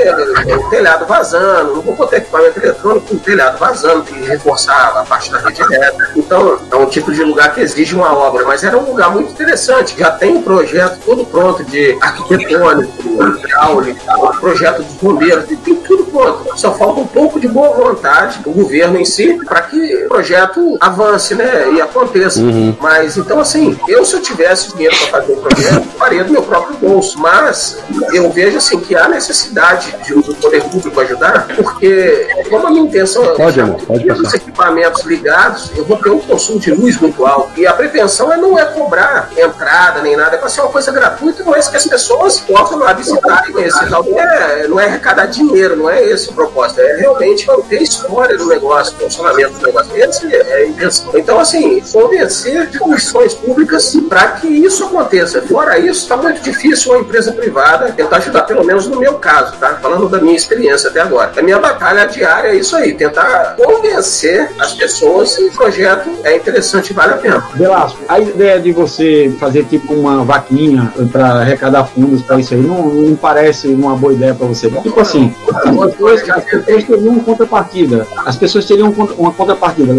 [0.55, 4.93] o telhado vazando, não vou botar equipamento eletrônico com o telhado vazando, tem que reforçar
[4.97, 6.11] a parte da rede elétrica.
[6.17, 9.33] Então, é um tipo de lugar que exige uma obra, mas era um lugar muito
[9.33, 9.95] interessante.
[9.99, 12.93] Já tem um projeto todo pronto de arquitetônico,
[13.39, 13.99] hidráulico,
[14.41, 16.59] projeto dos bombeiros, tem tudo pronto.
[16.59, 20.77] Só falta um pouco de boa vontade do governo em si para que o projeto
[20.81, 20.98] avance,
[21.35, 21.73] né?
[21.73, 22.41] E aconteça.
[22.41, 22.77] Uhum.
[22.81, 26.43] Mas então, assim, eu se eu tivesse dinheiro para fazer o projeto, faria do meu
[26.43, 27.19] próprio bolso.
[27.19, 27.79] Mas
[28.13, 32.83] eu vejo assim que há necessidade de o poder público ajudar, porque como a minha
[32.83, 34.37] intenção é Pode, amor, pode ter os passar.
[34.37, 37.59] equipamentos ligados, eu vou ter um consumo de luz muito alto.
[37.59, 40.91] E a pretensão é não é cobrar entrada nem nada, é para ser uma coisa
[40.93, 43.91] gratuita, não é isso que as pessoas possam lá visitar e conhecer.
[43.91, 47.83] Não é, não é arrecadar dinheiro, não é esse o propósito, é realmente manter a
[47.83, 49.97] história do negócio, o funcionamento do negócio.
[49.97, 50.67] Esse é a
[51.15, 55.43] Então, assim, convencer condições públicas para que isso aconteça.
[55.43, 59.57] Fora isso, está muito difícil uma empresa privada tentar ajudar, pelo menos no meu caso,
[59.59, 59.79] tá?
[59.81, 61.33] Falando da minha experiência até agora.
[61.37, 66.37] A minha batalha diária é isso aí, tentar convencer as pessoas que o projeto é
[66.37, 67.45] interessante e vale a pena.
[67.55, 72.61] Velasco, a ideia de você fazer tipo uma vaquinha para arrecadar fundos para isso aí
[72.61, 74.71] não, não parece uma boa ideia para você.
[74.71, 78.07] Tipo assim, as pessoas, as pessoas teriam uma contrapartida.
[78.25, 79.95] As pessoas teriam uma contrapartida.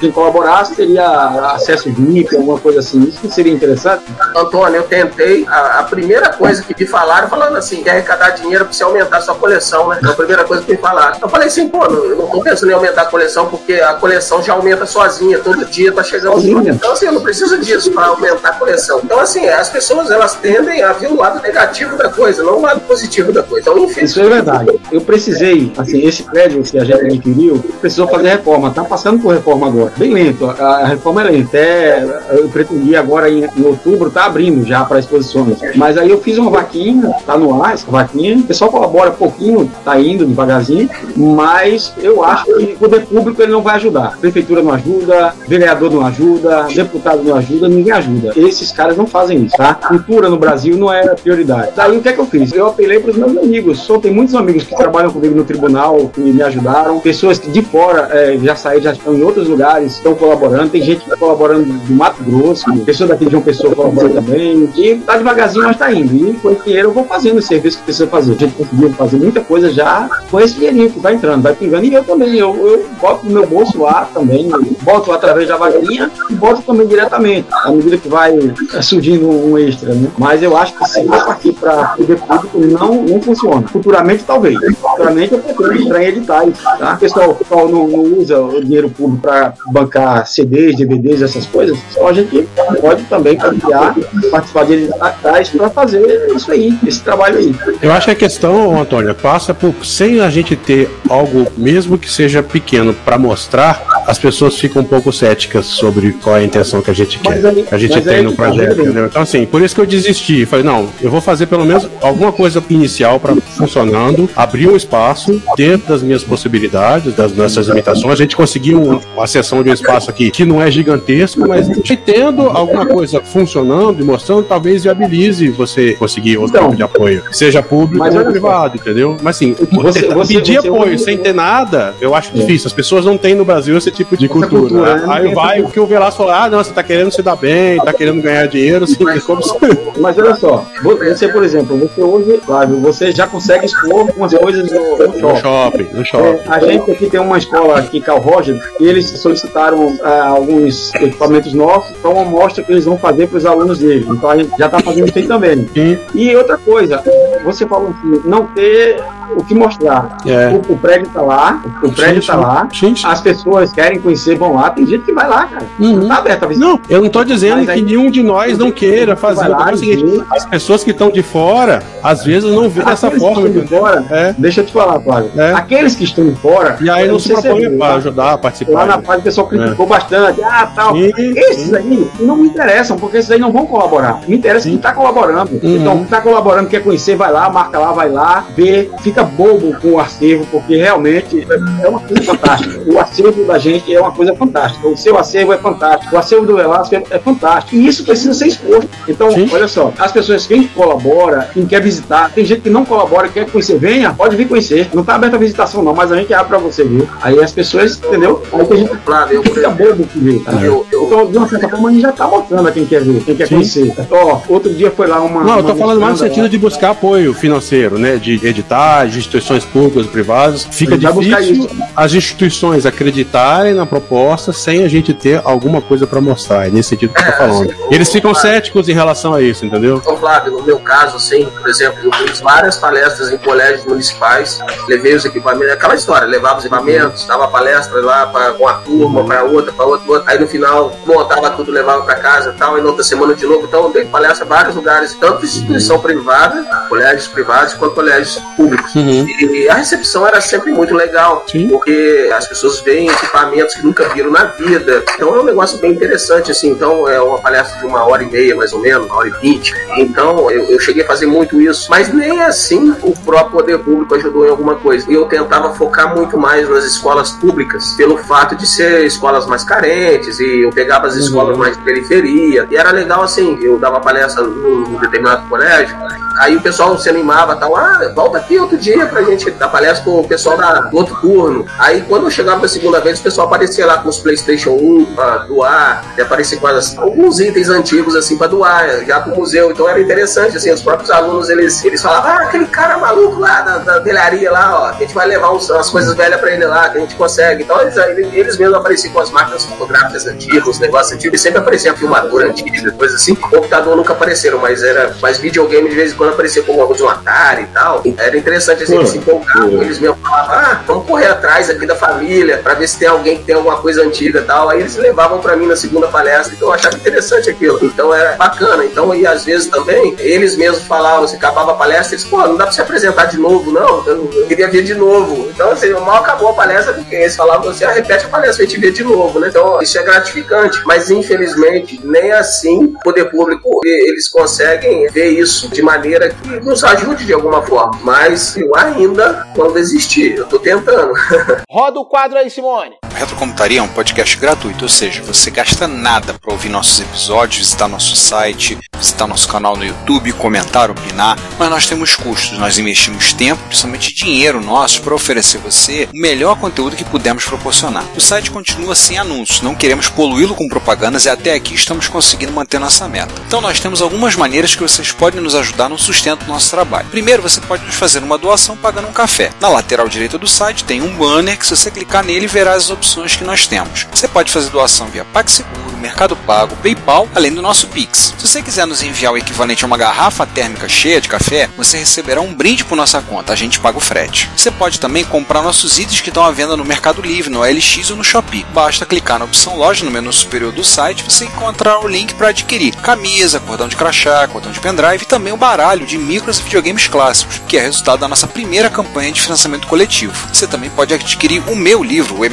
[0.00, 1.06] Quem colaborasse teria
[1.54, 3.04] acesso VIP, alguma coisa assim.
[3.04, 4.02] Isso seria interessante?
[4.34, 5.46] Antônio, eu tentei.
[5.46, 9.18] A, a primeira coisa que me falaram, falando assim, quer arrecadar dinheiro para você aumentar
[9.18, 10.00] a sua coleção, né?
[10.02, 11.18] É a primeira coisa que me falaram.
[11.22, 13.94] Eu falei assim, pô, não, eu não tô pensando em aumentar a coleção, porque a
[13.94, 16.34] coleção já aumenta sozinha, todo dia tá chegando.
[16.34, 16.72] Sozinha.
[16.72, 19.00] Então, assim, eu não preciso disso para aumentar a coleção.
[19.04, 22.62] Então, assim, as pessoas elas tendem a ver o lado negativo da coisa, não o
[22.62, 23.70] lado positivo da coisa.
[23.70, 24.04] Então, enfim.
[24.04, 24.80] Isso é verdade.
[24.90, 28.70] Eu precisei, assim, esse prédio que a gente adquiriu, precisou fazer reforma.
[28.70, 29.92] Tá passando por reforma agora.
[29.96, 30.23] Bem lento.
[30.58, 31.58] A, a reforma é lenta.
[31.58, 35.58] É, eu pretendia agora em, em outubro, tá abrindo já para exposições.
[35.74, 38.36] Mas aí eu fiz uma vaquinha, tá no ar essa vaquinha.
[38.36, 43.52] O pessoal colabora pouquinho, tá indo devagarzinho, mas eu acho que o poder público ele
[43.52, 44.18] não vai ajudar.
[44.18, 48.32] Prefeitura não ajuda, vereador não ajuda, deputado não ajuda, ninguém ajuda.
[48.36, 49.74] Esses caras não fazem isso, tá?
[49.74, 51.72] Cultura no Brasil não é prioridade.
[51.74, 52.52] Daí o que é que eu fiz?
[52.52, 53.80] Eu apelei para os meus amigos.
[53.80, 57.00] Só tem muitos amigos que trabalham comigo no tribunal, que me ajudaram.
[57.00, 60.70] Pessoas que de fora é, já saíram, já estão em outros lugares, estão colaborando.
[60.70, 64.68] Tem gente está colaborando do Mato Grosso, pessoa daqui de João Pessoa colaborando também.
[64.76, 66.14] E tá devagarzinho, mas tá indo.
[66.14, 68.32] E com esse dinheiro eu vou fazendo o serviço que precisa fazer.
[68.32, 71.84] A gente conseguiu fazer muita coisa já com esse dinheirinho que vai entrando, vai pingando.
[71.84, 74.50] E eu também, eu, eu boto no meu bolso lá também,
[74.82, 78.36] boto através da vaquinha e boto também diretamente, à medida que vai
[78.82, 80.08] surgindo um extra, né?
[80.18, 83.66] Mas eu acho que se for partir para poder público, não, não funciona.
[83.68, 84.58] Futuramente, talvez.
[84.76, 86.94] Futuramente, eu pretendo entrar em editais, tá?
[86.94, 91.46] O pessoal, o pessoal não, não usa o dinheiro público para bancar CDs, DVDs, essas
[91.46, 91.76] coisas.
[92.06, 92.46] A gente
[92.80, 93.94] pode também criar,
[94.30, 97.54] participar de editais para fazer isso aí, esse trabalho aí.
[97.82, 102.10] Eu acho que a questão, Antônio, passa por sem a gente ter algo, mesmo que
[102.10, 106.80] seja pequeno, para mostrar, as pessoas ficam um pouco céticas sobre qual é a intenção
[106.82, 108.80] que a gente quer, aí- que a gente tem no tá, projeto.
[108.80, 109.06] entendeu?
[109.06, 110.44] Então, assim, por isso que eu desisti.
[110.46, 115.40] Falei, não, eu vou fazer pelo menos alguma coisa inicial para funcionando, abrir um espaço
[115.56, 118.12] dentro das minhas possibilidades, das nossas limitações.
[118.12, 121.68] A gente conseguiu um- uma sessão de um espaço aqui que não é gigantesco, mas
[122.04, 127.22] tendo alguma coisa funcionando e mostrando, talvez viabilize você conseguir outro Então, tipo de apoio,
[127.32, 129.16] seja público mas ou privado, entendeu?
[129.22, 132.40] Mas assim, Você- você- pedir você apoio ouve- sem ter nada, eu acho É.
[132.40, 132.66] difícil.
[132.66, 134.60] As pessoas não têm no Brasil esse tipo de cultura.
[134.60, 135.02] cultura, né?
[135.06, 137.36] Não Aí vai o que o Velasco falou: ah, não, você tá querendo se dar
[137.36, 139.54] bem, tá querendo ganhar dinheiro, assim, é como se.
[140.00, 144.70] Mas olha só, você, por exemplo, você hoje, Flávio, você já consegue expor umas coisas
[144.70, 145.40] no, no No shopping.
[145.40, 146.40] shopping, no É, shopping.
[146.48, 151.52] a gente aqui tem uma escola aqui, Cal Roger, e eles solicitaram ah, alguns equipamentos
[151.52, 154.06] novos para uma amostra que eles vão fazer para os alunos deles.
[154.08, 155.68] Então a gente já está fazendo isso aí também.
[156.14, 157.02] E outra coisa,
[157.44, 159.02] você falou assim, não ter
[159.36, 160.16] o que mostrar.
[160.26, 160.48] É.
[160.68, 162.40] O, o prédio está lá, o prédio está sim.
[162.40, 163.06] lá, Sim, sim.
[163.06, 165.66] as pessoas querem conhecer, vão lá, tem gente que vai lá, cara.
[165.78, 166.66] Não tá aberto a visita.
[166.66, 169.48] Não, eu não tô dizendo Mas que aí- nenhum de nós não queira fazer.
[169.48, 173.48] Lá o seguinte, as pessoas que estão de fora, às vezes não vê dessa forma.
[173.48, 174.34] de fora, É.
[174.38, 175.30] deixa eu te falar, Flávio.
[175.36, 175.52] É.
[175.52, 176.76] Aqueles que estão de fora.
[176.80, 178.72] E aí não se é- para ajudar a participar.
[178.72, 179.02] Lá na né?
[179.04, 180.42] fase o pessoal criticou bastante.
[180.42, 180.94] Ah, tal.
[180.94, 184.20] Sim, esses aí não me interessam, porque esses aí não vão colaborar.
[184.26, 185.52] Me interessa quem está colaborando.
[185.62, 185.76] Uhum.
[185.76, 189.74] Então, quem está colaborando, quer conhecer, vai lá, marca lá, vai lá, vê, fica bobo
[189.80, 191.46] com o acervo, porque realmente
[191.82, 192.92] é uma coisa fantástica.
[192.92, 194.88] O acervo da gente é uma coisa fantástica.
[194.88, 196.14] O seu acervo é fantástico.
[196.14, 197.76] O acervo do Velasco é, é fantástico.
[197.76, 198.88] E isso precisa ser exposto.
[199.08, 203.28] Então, olha só, as pessoas, quem colabora, quem quer visitar, tem gente que não colabora,
[203.28, 204.88] quer conhecer, venha, pode vir conhecer.
[204.92, 207.08] Não tá aberta a visitação, não, mas a gente abre pra você, viu?
[207.20, 208.42] Aí as pessoas, entendeu?
[208.52, 210.38] Aí tem gente Flávio, eu, fica bobo que vê.
[210.38, 210.52] tá?
[210.54, 213.34] Então, de uma certa forma, a gente já tá mostrando a quem quer ver, quem
[213.34, 213.94] quer conhecer.
[214.10, 215.44] Ó, outro dia foi lá uma.
[215.44, 216.48] Não, eu tô uma falando mais no sentido lá.
[216.48, 218.16] de buscar apoio financeiro, né?
[218.16, 220.66] De editar, de instituições públicas, privadas.
[220.70, 226.66] Fica difícil as instituições acreditarem na proposta sem a gente ter alguma coisa pra mostrar.
[226.66, 227.70] É nesse sentido que eu tô falando.
[227.70, 230.02] assim, Eles ficam o- céticos em relação a isso, entendeu?
[230.04, 234.60] Ô Flávio, no meu caso, assim, por exemplo, eu fiz várias palestras em colégios municipais,
[234.88, 239.44] levei os equipamentos, aquela história, levava os equipamentos, dava palestra lá para uma turma, para
[239.44, 242.80] outra, para outra, outra, aí no final montava tudo, levava para casa e tal, e
[242.82, 246.62] na outra semana de novo, então eu dei palestra em vários lugares, tanto instituição privada,
[246.88, 248.93] colégios privados, quanto colégios públicos.
[248.96, 254.30] E a recepção era sempre muito legal, porque as pessoas veem equipamentos que nunca viram
[254.30, 255.02] na vida.
[255.14, 256.70] Então é um negócio bem interessante, assim.
[256.70, 259.32] Então é uma palestra de uma hora e meia, mais ou menos, uma hora e
[259.40, 259.74] vinte.
[259.96, 261.88] Então eu, eu cheguei a fazer muito isso.
[261.90, 265.10] Mas nem assim o próprio poder público ajudou em alguma coisa.
[265.10, 269.64] E eu tentava focar muito mais nas escolas públicas, pelo fato de ser escolas mais
[269.64, 272.66] carentes, e eu pegava as escolas mais de periferia.
[272.70, 275.96] E era legal assim, eu dava palestra num num determinado colégio.
[276.38, 280.04] Aí o pessoal se animava tal, ah, volta aqui outro dia pra gente dar palestra
[280.04, 281.66] com o pessoal da, do outro turno.
[281.78, 285.14] Aí quando eu chegava da segunda vez, o pessoal aparecia lá com os Playstation 1
[285.14, 289.70] pra doar, e aparecia com as- alguns itens antigos assim pra doar, já pro museu.
[289.70, 293.60] Então era interessante, assim, os próprios alunos eles, eles falavam, ah, aquele cara maluco lá
[293.62, 294.02] da, da
[294.50, 297.00] lá, ó, a gente vai levar uns, umas coisas velhas pra ele lá, que a
[297.00, 297.62] gente consegue.
[297.62, 301.58] Então eles, eles mesmos apareciam com as máquinas fotográficas antigas, os negócios antigos, e sempre
[301.58, 303.34] aparecia a filmadora antiga, coisa assim.
[303.34, 307.02] Computador nunca apareceram, mas era mais videogame de vez em quando aparecia como algum de
[307.02, 308.02] um Atari e tal.
[308.16, 311.94] Era interessante assim, eles se empolgavam, eles mesmo falavam, ah, vamos correr atrás aqui da
[311.94, 314.68] família pra ver se tem alguém que tem alguma coisa antiga e tal.
[314.68, 317.78] Aí eles levavam pra mim na segunda palestra, então eu achava interessante aquilo.
[317.82, 318.84] Então era bacana.
[318.84, 322.56] Então, e às vezes também, eles mesmos falavam, se acabava a palestra, eles, pô, não
[322.56, 324.06] dá pra se apresentar de novo, não.
[324.06, 325.48] Eu, eu queria ver de novo.
[325.50, 328.66] Então, assim, mal acabou a palestra, porque eles falavam assim, ah, repete a palestra, a
[328.66, 329.48] gente vê de novo, né?
[329.48, 330.80] Então, isso é gratificante.
[330.84, 336.84] Mas, infelizmente, nem assim o poder público, eles conseguem ver isso de maneira que nos
[336.84, 337.98] ajude de alguma forma.
[338.02, 341.12] Mas ainda, quando existir, eu tô tentando.
[341.70, 342.96] Roda o quadro aí, Simone.
[343.24, 347.88] Retrocomputaria é um podcast gratuito, ou seja, você gasta nada para ouvir nossos episódios, visitar
[347.88, 353.32] nosso site, visitar nosso canal no YouTube, comentar, opinar, mas nós temos custos, nós investimos
[353.32, 358.04] tempo, principalmente dinheiro nosso, para oferecer você o melhor conteúdo que pudermos proporcionar.
[358.14, 362.52] O site continua sem anúncios, não queremos poluí-lo com propagandas e até aqui estamos conseguindo
[362.52, 363.32] manter nossa meta.
[363.46, 367.08] Então nós temos algumas maneiras que vocês podem nos ajudar no sustento do nosso trabalho.
[367.08, 369.50] Primeiro, você pode nos fazer uma doação pagando um café.
[369.62, 372.90] Na lateral direita do site tem um banner que se você clicar nele verá as
[372.90, 374.06] opções que nós temos.
[374.12, 378.34] Você pode fazer doação via PagSeguro, Mercado Pago, PayPal, além do nosso Pix.
[378.36, 381.98] Se você quiser nos enviar o equivalente a uma garrafa térmica cheia de café, você
[381.98, 384.50] receberá um brinde por nossa conta, a gente paga o frete.
[384.56, 388.10] Você pode também comprar nossos itens que estão à venda no Mercado Livre, no LX
[388.10, 388.66] ou no Shopee.
[388.74, 392.48] Basta clicar na opção loja no menu superior do site você encontrará o link para
[392.48, 396.62] adquirir camisa, cordão de crachá, cordão de pendrive e também o baralho de micros e
[396.62, 400.34] videogames clássicos, que é resultado da nossa primeira campanha de financiamento coletivo.
[400.52, 402.44] Você também pode adquirir o meu livro, o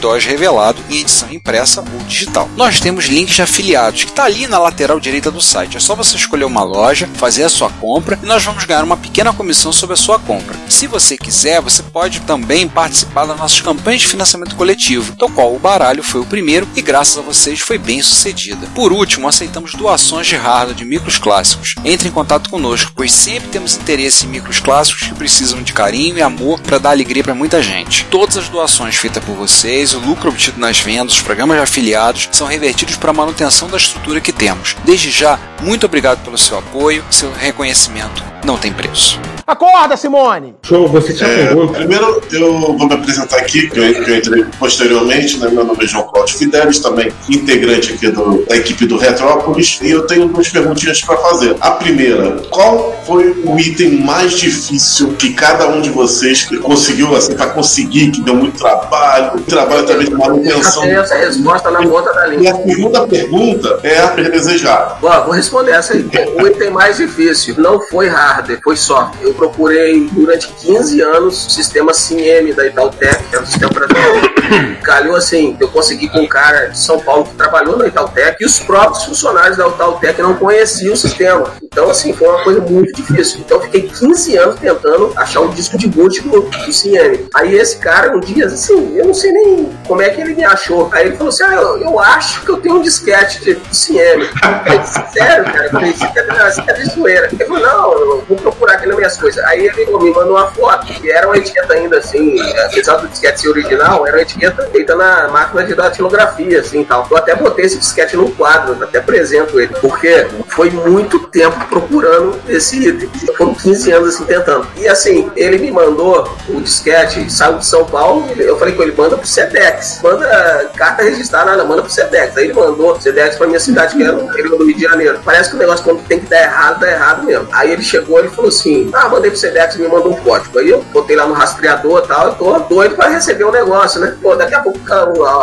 [0.00, 2.48] MSX2 Revelado, em edição impressa ou digital.
[2.56, 5.76] Nós temos links de afiliados, que está ali na lateral direita do site.
[5.76, 8.96] É só você escolher uma loja, fazer a sua compra e nós vamos ganhar uma
[8.96, 10.56] pequena comissão sobre a sua compra.
[10.68, 15.54] Se você quiser, você pode também participar das nossas campanhas de financiamento coletivo, do qual
[15.54, 18.66] o baralho foi o primeiro e graças a vocês foi bem sucedida.
[18.74, 21.74] Por último, aceitamos doações de hardware de micros clássicos.
[21.84, 26.16] Entre em contato conosco, pois sempre temos interesse em micros clássicos que precisam de carinho
[26.16, 28.06] e amor para dar alegria para muita gente.
[28.10, 32.28] Todas as doações feitas por vocês, o lucro obtido nas vendas, os programas de afiliados
[32.32, 34.76] são revertidos para a manutenção da estrutura que temos.
[34.84, 39.20] Desde já, muito obrigado pelo seu apoio, seu reconhecimento não tem preço.
[39.54, 40.54] Acorda, Simone!
[40.62, 41.72] Show, você tinha É, pergunta?
[41.72, 45.48] primeiro, eu vou me apresentar aqui, que eu, que eu entrei posteriormente, né?
[45.50, 49.90] Meu nome é João Cláudio Fidelis, também integrante aqui do- da equipe do Retrópolis, e
[49.90, 51.56] eu tenho duas perguntinhas para fazer.
[51.60, 57.34] A primeira, qual foi o item mais difícil que cada um de vocês conseguiu, assim,
[57.34, 60.82] para conseguir, que deu muito trabalho, trabalho também de manutenção?
[60.82, 62.44] Tem essa resposta na ponta da língua.
[62.44, 64.94] E a segunda pergunta é a desejada.
[65.00, 66.08] Bom, vou responder essa aí.
[66.40, 69.18] O item mais difícil não foi hardware, foi software.
[69.26, 74.30] Eu procurei durante 15 anos o sistema CIEM da Itautec, que é o sistema brasileiro.
[74.84, 78.44] Calhou assim, eu consegui com um cara de São Paulo que trabalhou na Itautec e
[78.44, 81.54] os próprios funcionários da Itautec não conheciam o sistema.
[81.62, 83.40] Então, assim, foi uma coisa muito difícil.
[83.40, 87.28] Então, eu fiquei 15 anos tentando achar um disco de boot do, do CIEM.
[87.34, 90.44] Aí, esse cara, um dia, assim, eu não sei nem como é que ele me
[90.44, 90.90] achou.
[90.92, 93.74] Aí ele falou assim: Ah, eu, eu acho que eu tenho um disquete de, do
[93.74, 94.20] CIEM.
[94.20, 94.80] Eu falei,
[95.12, 95.64] Sério, cara?
[95.64, 97.28] Eu falei, você quer de zoeira?
[97.32, 99.42] Ele falou: Não, eu vou procurar aqui nas minhas coisas.
[99.44, 103.48] Aí ele me mandou uma foto, que era uma etiqueta ainda, assim, apesar do disquete
[103.48, 107.06] original, era uma etiqueta feita na máquina de datilografia, assim tal.
[107.10, 112.40] Eu até botei esse disquete no quadro, até apresento ele, porque foi muito tempo procurando
[112.48, 113.08] esse item.
[113.36, 114.66] Foram 15 anos assim tentando.
[114.76, 118.94] E assim, ele me mandou o disquete, saiu de São Paulo, eu falei com ele,
[118.96, 122.36] manda pro Sedex, manda carta registrada, manda pro Sedex.
[122.36, 125.20] Aí ele mandou Sedex pra minha cidade, que era no Rio de Janeiro.
[125.24, 127.48] Parece que o negócio quando tem que dar errado, dá errado mesmo.
[127.52, 130.58] Aí ele chegou e falou assim: Ah, mandei pro Sedex e me mandou um código.
[130.58, 134.00] Aí eu botei lá no rastreador e tal, eu tô doido pra receber o negócio,
[134.00, 134.16] né?
[134.22, 134.78] Pô, daqui a pouco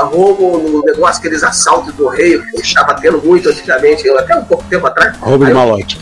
[0.08, 4.64] roubo no negócio, aqueles assaltos do correio, que estava tendo muito antigamente, até um pouco
[4.66, 5.18] tempo atrás.
[5.18, 5.98] Roubo de malote.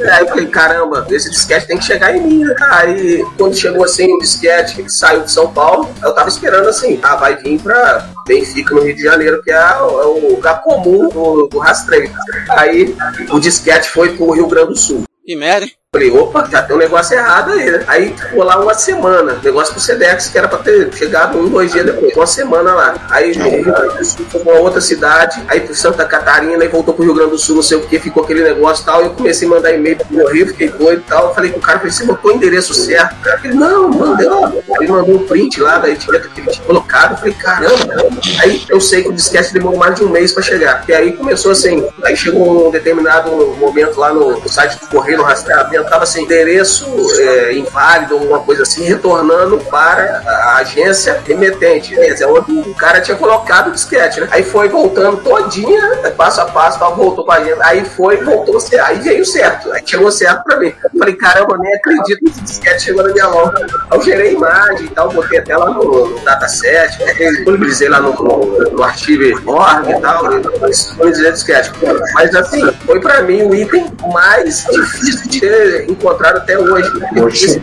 [0.00, 2.54] É, aí eu falei, caramba, esse disquete tem que chegar em mim, né?
[2.70, 6.98] Aí quando chegou assim o disquete, ele saiu de São Paulo, eu tava esperando assim,
[7.02, 11.08] ah, vai vir pra Benfica, no Rio de Janeiro, que é, é o lugar comum
[11.08, 12.10] do, do rastreio.
[12.50, 12.96] Aí
[13.30, 15.04] o disquete foi pro Rio Grande do Sul.
[15.24, 15.72] Que merda, hein?
[15.90, 17.82] Falei, opa, já tem um negócio errado aí, né?
[17.86, 21.72] Aí ficou lá uma semana, negócio pro Sedex, que era pra ter chegado um, dois
[21.72, 22.94] dias depois, uma semana lá.
[23.08, 27.38] Aí foi pra outra cidade, aí pro Santa Catarina, e voltou pro Rio Grande do
[27.38, 29.02] Sul, não sei o que, ficou aquele negócio e tal.
[29.02, 31.34] Eu comecei a mandar e-mail pro meu Rio, fiquei doido e tal.
[31.34, 33.14] Falei com o cara, falei, você botou o endereço certo?
[33.14, 34.52] O cara falei, não, mandei lá.
[34.82, 37.18] Ele mandou um print lá da etiqueta que ele tinha colocado.
[37.18, 37.94] Falei, caramba.
[38.40, 40.84] Aí eu sei que o disquete demorou mais de um mês pra chegar.
[40.86, 45.16] E aí começou assim, aí chegou um determinado momento lá no, no site do Correio,
[45.16, 46.86] no rastreamento, tava assim, endereço
[47.20, 51.94] é, inválido, alguma coisa assim, retornando para a agência remetente.
[51.94, 54.28] Quer dizer, onde o cara tinha colocado o disquete, né?
[54.30, 57.58] Aí foi voltando todinha, passo a passo, tal, voltou pra agência.
[57.60, 59.72] Aí foi, voltou, aí veio certo.
[59.72, 60.72] Aí chegou certo pra mim.
[60.92, 63.52] Eu falei, caramba, nem acredito que esse disquete chegou na minha mão.
[63.92, 67.14] Eu gerei imagem e tal, botei até lá no, no dataset, né?
[67.14, 69.18] disponibilizei lá no, no, no arquivo
[69.50, 70.28] org e tal,
[70.68, 71.72] disponibilizei disquete.
[72.14, 76.90] Mas assim, foi pra mim o item mais difícil de ter encontrado até hoje.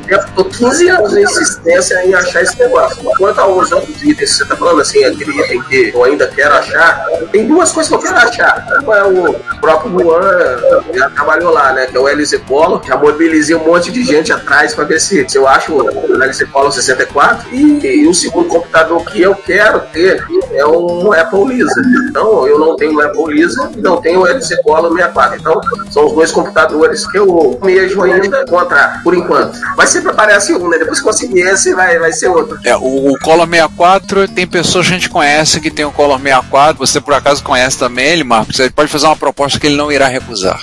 [0.07, 3.03] Tempo, tô 15 anos em insistência em achar esse negócio.
[3.17, 7.05] Quanto aos outros itens, você tá falando assim, aquele item que eu ainda quero achar,
[7.31, 8.65] tem duas coisas que eu quero achar.
[8.83, 10.57] Uma é o próprio Luan,
[10.93, 11.87] já trabalhou lá, né?
[11.87, 12.81] Que é o LZ Polo.
[12.85, 16.43] Já mobilizei um monte de gente atrás para ver se, se eu acho o LZ
[16.51, 17.47] Polo 64.
[17.51, 21.81] E, e o segundo computador que eu quero ter é um Apple Lisa.
[22.09, 25.39] Então, eu não tenho o Apple Lisa e não tenho o LZ Polo 64.
[25.39, 27.57] Então, são os dois computadores que eu
[28.03, 29.57] mesmo ainda encontrar, por enquanto.
[29.77, 30.77] Mas sempre aparece um, né?
[30.77, 32.57] Depois que conseguir esse, vai, vai ser outro.
[32.63, 36.19] É, o, o Color 64, tem pessoas que a gente conhece que tem o Color
[36.19, 36.77] 64.
[36.77, 38.59] Você por acaso conhece também ele, Marcos?
[38.59, 40.59] Ele pode fazer uma proposta que ele não irá recusar.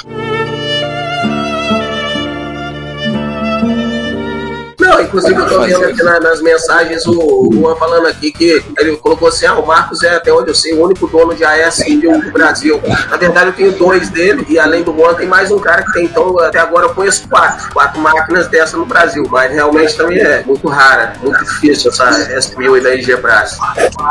[4.92, 8.96] Não, inclusive eu tô vendo aqui na- nas mensagens o Luan falando aqui que ele
[8.96, 11.80] colocou assim: ah, o Marcos é, até onde eu sei, o único dono de AES
[11.88, 12.80] Indio do Brasil.
[13.10, 15.92] Na verdade, eu tenho dois dele, e além do Luan, tem mais um cara que
[15.92, 20.18] tem, então até agora eu conheço quatro, quatro máquinas dessa no Brasil, mas realmente também
[20.18, 23.56] é muito rara, muito difícil essa S1000 aí da IG Brás.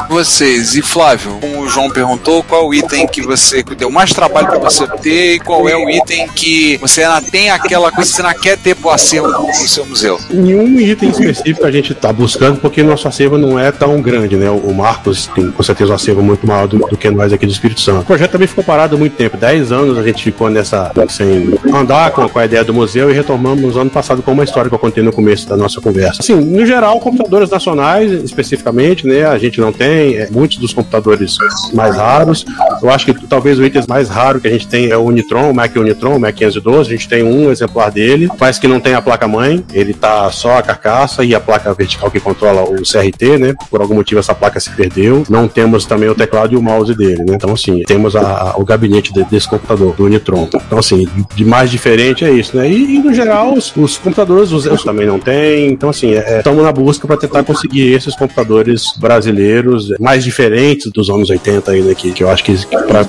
[0.09, 4.11] Vocês, e Flávio, como o João perguntou, qual o item que você que deu mais
[4.11, 8.09] trabalho para você ter e qual é o item que você ainda tem aquela coisa
[8.09, 10.19] que você ainda quer ter pro acervo no seu museu?
[10.29, 14.49] Nenhum item específico a gente está buscando, porque nosso acervo não é tão grande, né?
[14.49, 17.51] O Marcos tem com certeza um acervo muito maior do, do que nós aqui do
[17.51, 18.01] Espírito Santo.
[18.01, 22.11] O projeto também ficou parado muito tempo, 10 anos a gente ficou nessa, sem andar
[22.11, 24.76] com, com a ideia do museu e retomamos no ano passado com uma história que
[24.76, 26.22] eu contei no começo da nossa conversa.
[26.22, 29.26] Assim, no geral, computadores nacionais, especificamente, né?
[29.26, 31.38] A gente não tem, é, muitos dos computadores
[31.74, 32.45] mais raros.
[32.82, 35.49] Eu acho que talvez o item mais raro que a gente tem é o Unitron,
[35.49, 36.89] o Mac Unitron, o Mac 512.
[36.89, 40.61] A gente tem um exemplar dele, mas que não tem a placa-mãe, ele tá só
[40.62, 43.53] a carcaça e a placa vertical que controla o CRT, né?
[43.70, 45.24] Por algum motivo essa placa se perdeu.
[45.30, 47.34] Não temos também o teclado e o mouse dele, né?
[47.36, 50.47] Então, assim, temos a- o gabinete de- desse computador, do Unitron.
[50.53, 52.70] Então, assim, de mais diferente é isso, né?
[52.70, 55.70] E, e, no geral, os, os computadores os, os também não tem.
[55.72, 61.30] Então, assim, estamos na busca para tentar conseguir esses computadores brasileiros mais diferentes dos anos
[61.30, 61.93] 80 aí, né?
[61.95, 62.55] Que, que eu acho que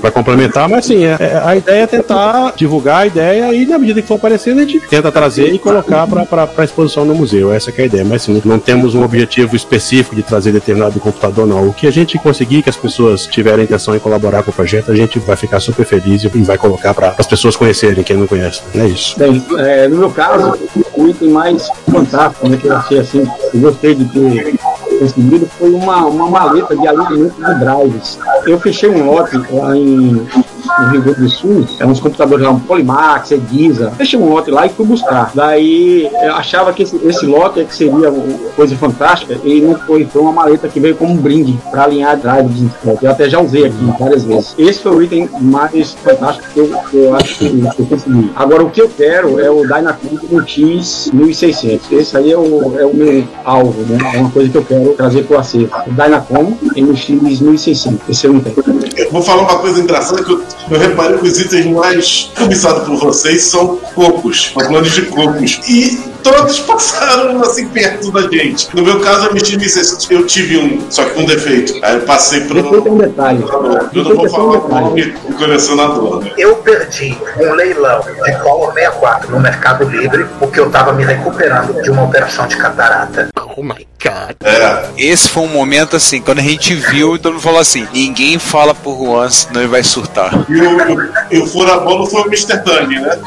[0.01, 3.79] para complementar, mas assim, é- é- a ideia é tentar divulgar a ideia e na
[3.79, 7.42] medida que for aparecendo, a gente tenta trazer e colocar para exposição no museu.
[7.43, 7.53] Entendeu?
[7.53, 8.05] Essa é a ideia.
[8.05, 11.69] Mas não temos um objetivo específico de trazer determinado computador, não.
[11.69, 14.93] O que a gente conseguir que as pessoas tiverem intenção em colaborar com o projeto,
[14.93, 18.27] a gente vai ficar super feliz e vai colocar para as pessoas conhecerem, quem não
[18.27, 18.63] conhece.
[18.75, 19.19] É isso.
[19.19, 20.59] Bem, é, no meu caso,
[20.97, 24.55] o item mais fantástico né, que eu achei assim, eu gostei de ter
[24.99, 28.19] conseguido foi uma, uma maleta de alinhamento de drives.
[28.47, 30.27] Eu fechei um lote lá em
[30.81, 33.91] no Rio Grande do Sul, é uns computadores lá, um Polimax, Edisa.
[33.93, 35.31] Fechei um lote lá e fui buscar.
[35.35, 38.13] Daí eu achava que esse, esse lote é que seria
[38.57, 40.05] coisa fantástica e não foi.
[40.07, 42.71] Foi uma maleta que veio como um brinde para alinhar drive de
[43.03, 44.55] Eu até já usei aqui várias vezes.
[44.59, 48.33] Esse foi o item mais fantástico que eu, que eu acho que, eu consegui.
[48.37, 51.93] Agora, o que eu quero é o Dynacom no X 1600.
[51.93, 53.99] Esse aí é o, é o meu alvo, né?
[54.15, 55.71] É uma coisa que eu quero trazer para o acervo.
[55.87, 58.09] O Dynacom NX 1600.
[58.09, 58.43] Esse é o.
[58.97, 62.87] Eu vou falar uma coisa engraçada que eu, eu reparei que os itens mais cobiçados
[62.87, 65.61] por vocês são cocos, planos de cocos.
[65.69, 68.75] E todos passaram assim perto da gente.
[68.75, 71.79] No meu caso, MX 1600 eu tive um, só que com defeito.
[71.83, 72.63] Aí eu passei pro.
[72.63, 73.45] Defeito é um detalhe.
[73.95, 76.21] Eu não vou falar o nome do colecionador.
[76.21, 76.33] Né?
[76.39, 81.83] Eu perdi um leilão de Color 64 no Mercado Livre porque eu tava me recuperando
[81.83, 83.29] de uma operação de catarata.
[83.57, 84.37] Oh my god.
[84.43, 84.89] É.
[84.97, 88.75] Esse foi um momento assim, quando a gente viu, todo mundo falou assim: ninguém fala
[88.75, 90.33] por Juan, senão ele vai surtar.
[90.49, 92.59] E o, e o furabolo foi o Mr.
[92.63, 93.19] Tang, né?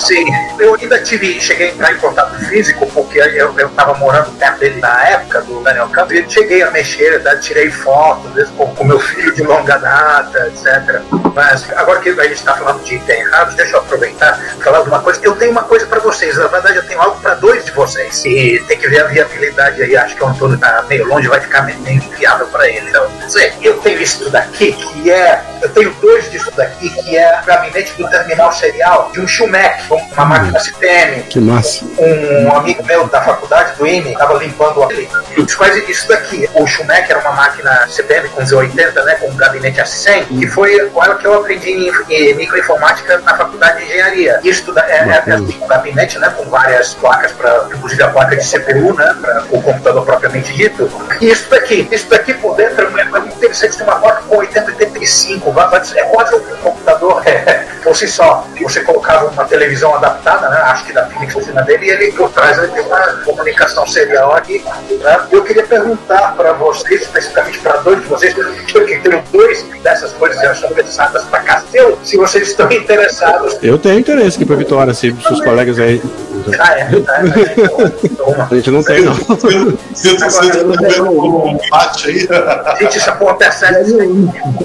[0.00, 0.24] Sim,
[0.58, 2.86] eu ainda tive, cheguei a entrar em contato físico,
[3.18, 7.22] eu, eu tava morando perto dele na época do Daniel Campos, e cheguei a mexer,
[7.22, 7.36] tá?
[7.36, 11.00] tirei fotos vezes, com, com meu filho de longa data, etc.
[11.34, 14.82] Mas agora que a gente está falando de item errados, deixa eu aproveitar e falar
[14.82, 15.20] de uma coisa.
[15.22, 18.24] Eu tenho uma coisa para vocês, na verdade eu tenho algo para dois de vocês.
[18.24, 21.40] E tem que ver a viabilidade aí, acho que o Antônio tá meio longe, vai
[21.40, 22.88] ficar meio inviável para ele.
[22.88, 23.06] Então,
[23.62, 25.42] eu tenho isso daqui, que é.
[25.62, 29.82] Eu tenho dois disso daqui, que é o gabinete do terminal serial de um Schumach,
[29.90, 31.22] uma máquina CPM.
[31.24, 31.84] Que massa.
[31.98, 35.08] Um amigo meu da faculdade, do IME, estava limpando ele.
[35.58, 39.80] Mas isso daqui, o Schumach era uma máquina CPM com Z80, né, com um gabinete
[39.80, 44.40] A100, que foi com ela que eu aprendi em, em microinformática na faculdade de engenharia.
[44.42, 48.36] Isso da, é, é, é um gabinete né, com várias placas, para inclusive a placa
[48.36, 50.90] de CPU, né, para o computador propriamente dito.
[51.20, 55.54] E isso daqui, isso daqui por dentro é muito interessante, tem uma placa com 8085,
[55.94, 58.46] é quase um computador é, por si só.
[58.62, 62.30] Você colocava uma televisão adaptada, né, acho que da Philips na dele, e ele por
[62.30, 64.62] trás ele tem uma comunicação serial aqui.
[65.00, 65.26] Né?
[65.30, 68.34] Eu queria perguntar para vocês, especificamente para dois de vocês,
[68.72, 73.58] porque tenho dois dessas coisas já são pensadas para cacete, se vocês estão interessados.
[73.62, 76.00] Eu tenho interesse aqui para Vitória, se os colegas aí.
[76.58, 76.88] Ah, é,
[78.50, 79.14] A gente não tem, não.
[79.94, 82.28] Se você tiver um empate aí.
[82.78, 83.76] Gente, essa porra percebe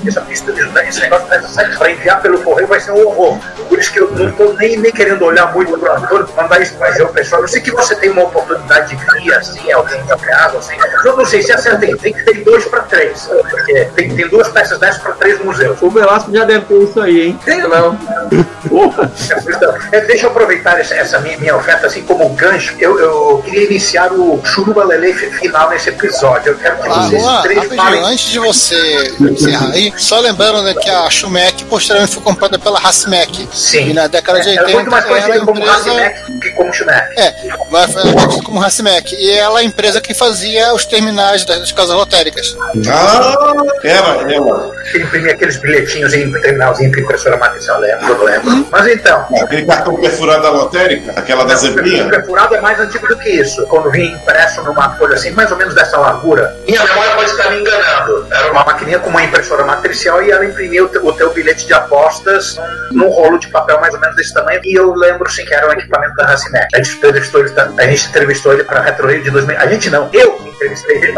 [0.06, 3.38] essa pista de esse negócio site para enviar pelo correio vai ser um horror.
[3.68, 6.76] Por isso que eu não tô nem, nem querendo olhar muito pro Antônio, mandar isso
[6.80, 7.42] mas eu, pessoal.
[7.42, 10.76] Eu sei que você tem uma oportunidade de vir assim, alguém em casa, assim.
[11.06, 13.30] Eu não sei se acertei, tem que ter dois para três.
[13.50, 15.82] Porque tem, tem duas peças dessas para três museus.
[15.82, 17.40] O Velasco já deve ter isso aí, hein?
[17.46, 17.98] Tenho não.
[18.32, 22.76] Então, é, deixa eu aproveitar essa, essa minha, minha oferta assim como gancho.
[22.80, 26.52] Eu, eu queria iniciar o Churuba Lele final nesse episódio.
[26.54, 28.04] Eu quero que Ah, vocês três falem.
[28.04, 32.80] antes de você encerrar aí, só lembrando né, que a Schumach posteriormente foi comprada pela
[32.80, 33.48] Racimec.
[33.54, 33.90] Sim.
[33.90, 35.74] E na década de É 80 muito mais era a conhecido como empresa.
[35.78, 37.20] Racimec que como Schumach.
[37.20, 37.36] É,
[37.70, 39.16] vai foi conhecida como Racimec.
[39.16, 42.56] E ela é a empresa que fazia os terminais das casas lotéricas.
[42.90, 43.54] Ah,
[43.84, 44.79] era, era.
[44.79, 48.68] Que imprimia aqueles bilhetinhos em terminalzinho com impressora matricial, lembro, eu lembro.
[48.72, 52.08] Mas então, Aquele cartão perfurado da lotérica, aquela da o zebrinha.
[52.10, 53.66] perfurado é mais antigo do que isso.
[53.68, 57.50] Quando vinha impresso numa folha assim, mais ou menos dessa largura, minha memória pode estar
[57.52, 58.28] me enganando.
[58.32, 61.74] Era uma maquininha com uma impressora matricial e ela imprimia o, o teu bilhete de
[61.74, 62.58] apostas
[62.92, 64.60] num, num rolo de papel mais ou menos desse tamanho.
[64.64, 66.68] E eu lembro sim que era um equipamento da Racimec.
[66.74, 69.58] A gente entrevistou ele, a gente entrevistou ele para Retro Rio de 2000.
[69.58, 71.14] A gente não, eu entrevistei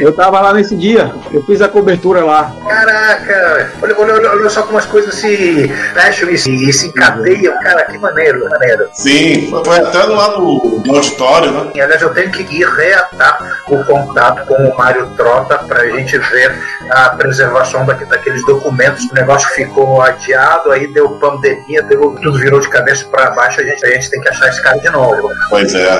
[0.00, 2.52] Eu tava lá nesse dia, eu fiz a cobertura lá.
[2.66, 6.88] Caraca, olha, olha, olha, olha só como as coisas se fecham e se, e se
[6.88, 8.88] encadeiam, cara, que maneiro, maneiro.
[8.92, 11.70] Sim, foi- até lá no, no auditório, né?
[11.74, 15.88] E, aliás, eu tenho que ir reatar o contato com o Mário Trota para a
[15.88, 16.54] gente ver
[16.90, 19.04] a preservação daqui, daqueles documentos.
[19.10, 23.60] O negócio ficou adiado, aí deu pandemia, deu, tudo virou de cabeça para baixo.
[23.60, 25.30] A gente, a gente tem que achar esse cara de novo.
[25.48, 25.90] Pois é,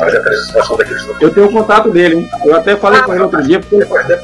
[0.00, 1.22] Fazer a preservação daqueles documentos.
[1.28, 3.76] Eu tenho o contato dele, Eu até falei com ele outro dia, porque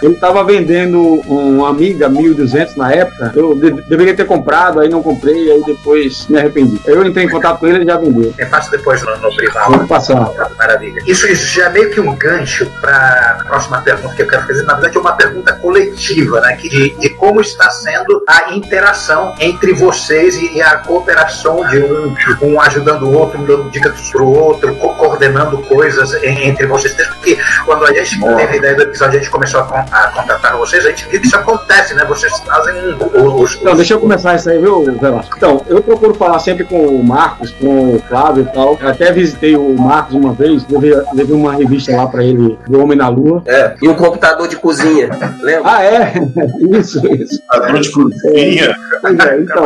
[0.07, 3.33] ele tava vendendo um Amiga 1200 na época.
[3.35, 6.81] Eu de- deveria ter comprado, aí não comprei, aí depois me arrependi.
[6.87, 8.33] Eu entrei em contato com ele e ele já vendeu.
[8.39, 9.87] Eu passo depois no, no privado.
[9.87, 10.31] Passar.
[10.59, 11.03] Maravilha.
[11.07, 14.63] Isso já é meio que um gancho para a próxima pergunta que eu quero fazer.
[14.65, 16.57] Na verdade, é uma pergunta coletiva, né?
[16.57, 21.79] que De, de como está sendo a interação entre vocês e, e a cooperação de
[21.79, 26.49] um, um ajudando o outro, um dando dicas para o outro, co- coordenando coisas em-
[26.49, 26.95] entre vocês.
[26.97, 30.09] Porque quando a gente teve a ideia do episódio, a gente começou a, con- a
[30.09, 32.05] contatar vocês, a gente viu que isso acontece, né?
[32.05, 32.75] Vocês fazem
[33.15, 35.35] um- os, Então, deixa eu começar isso aí, viu, Velasco?
[35.37, 38.79] Então, eu procuro falar sempre com o Marcos, com o Flávio e tal.
[38.81, 42.81] Eu até visitei o Marcos uma vez, levei, levei uma revista lá pra ele, do
[42.83, 43.43] Homem na Lua.
[43.47, 45.09] É, e um computador de cozinha,
[45.41, 45.63] lembra?
[45.71, 46.15] Ah, é?
[46.79, 47.41] Isso, isso.
[47.49, 48.77] Computador de cozinha.
[49.01, 49.65] Pois é, então,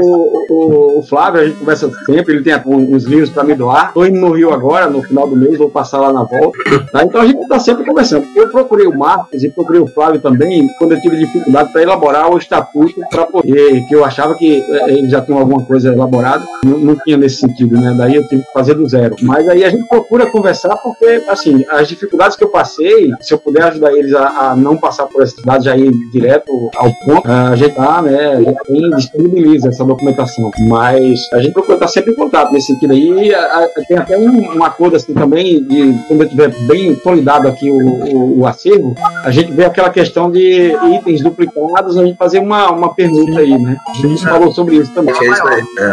[0.00, 3.92] o, o- o Flávio, a gente conversa sempre, ele tem uns livros pra me doar.
[3.92, 6.58] Tô indo no Rio agora, no final do mês, vou passar lá na volta.
[6.92, 7.02] tá?
[7.04, 8.26] Então a gente tá sempre conversando.
[8.34, 12.32] Eu procurei o Marcos e procurei o Flávio também, quando eu tive dificuldade para elaborar
[12.32, 16.44] o estatuto para poder, que eu achava que eh, eles já tinham alguma coisa elaborada,
[16.64, 17.94] não, não tinha nesse sentido, né?
[17.96, 19.14] Daí eu tive que fazer do zero.
[19.22, 23.38] Mas aí a gente procura conversar porque, assim, as dificuldades que eu passei, se eu
[23.38, 27.28] puder ajudar eles a, a não passar por essas dificuldades, já ir direto ao ponto,
[27.28, 28.32] a gente tá, né?
[28.34, 30.50] A gente disponibiliza essa documentação.
[30.68, 33.34] Mas a gente procura estar sempre em contato nesse sentido aí.
[33.34, 37.43] A- a- tem até um, um acordo assim também, de quando eu tiver bem consolidado
[37.48, 42.16] aqui o, o, o acervo, a gente vê aquela questão de itens duplicados, a gente
[42.16, 43.76] fazer uma, uma permuta aí, né?
[43.88, 45.14] A gente falou sobre isso também.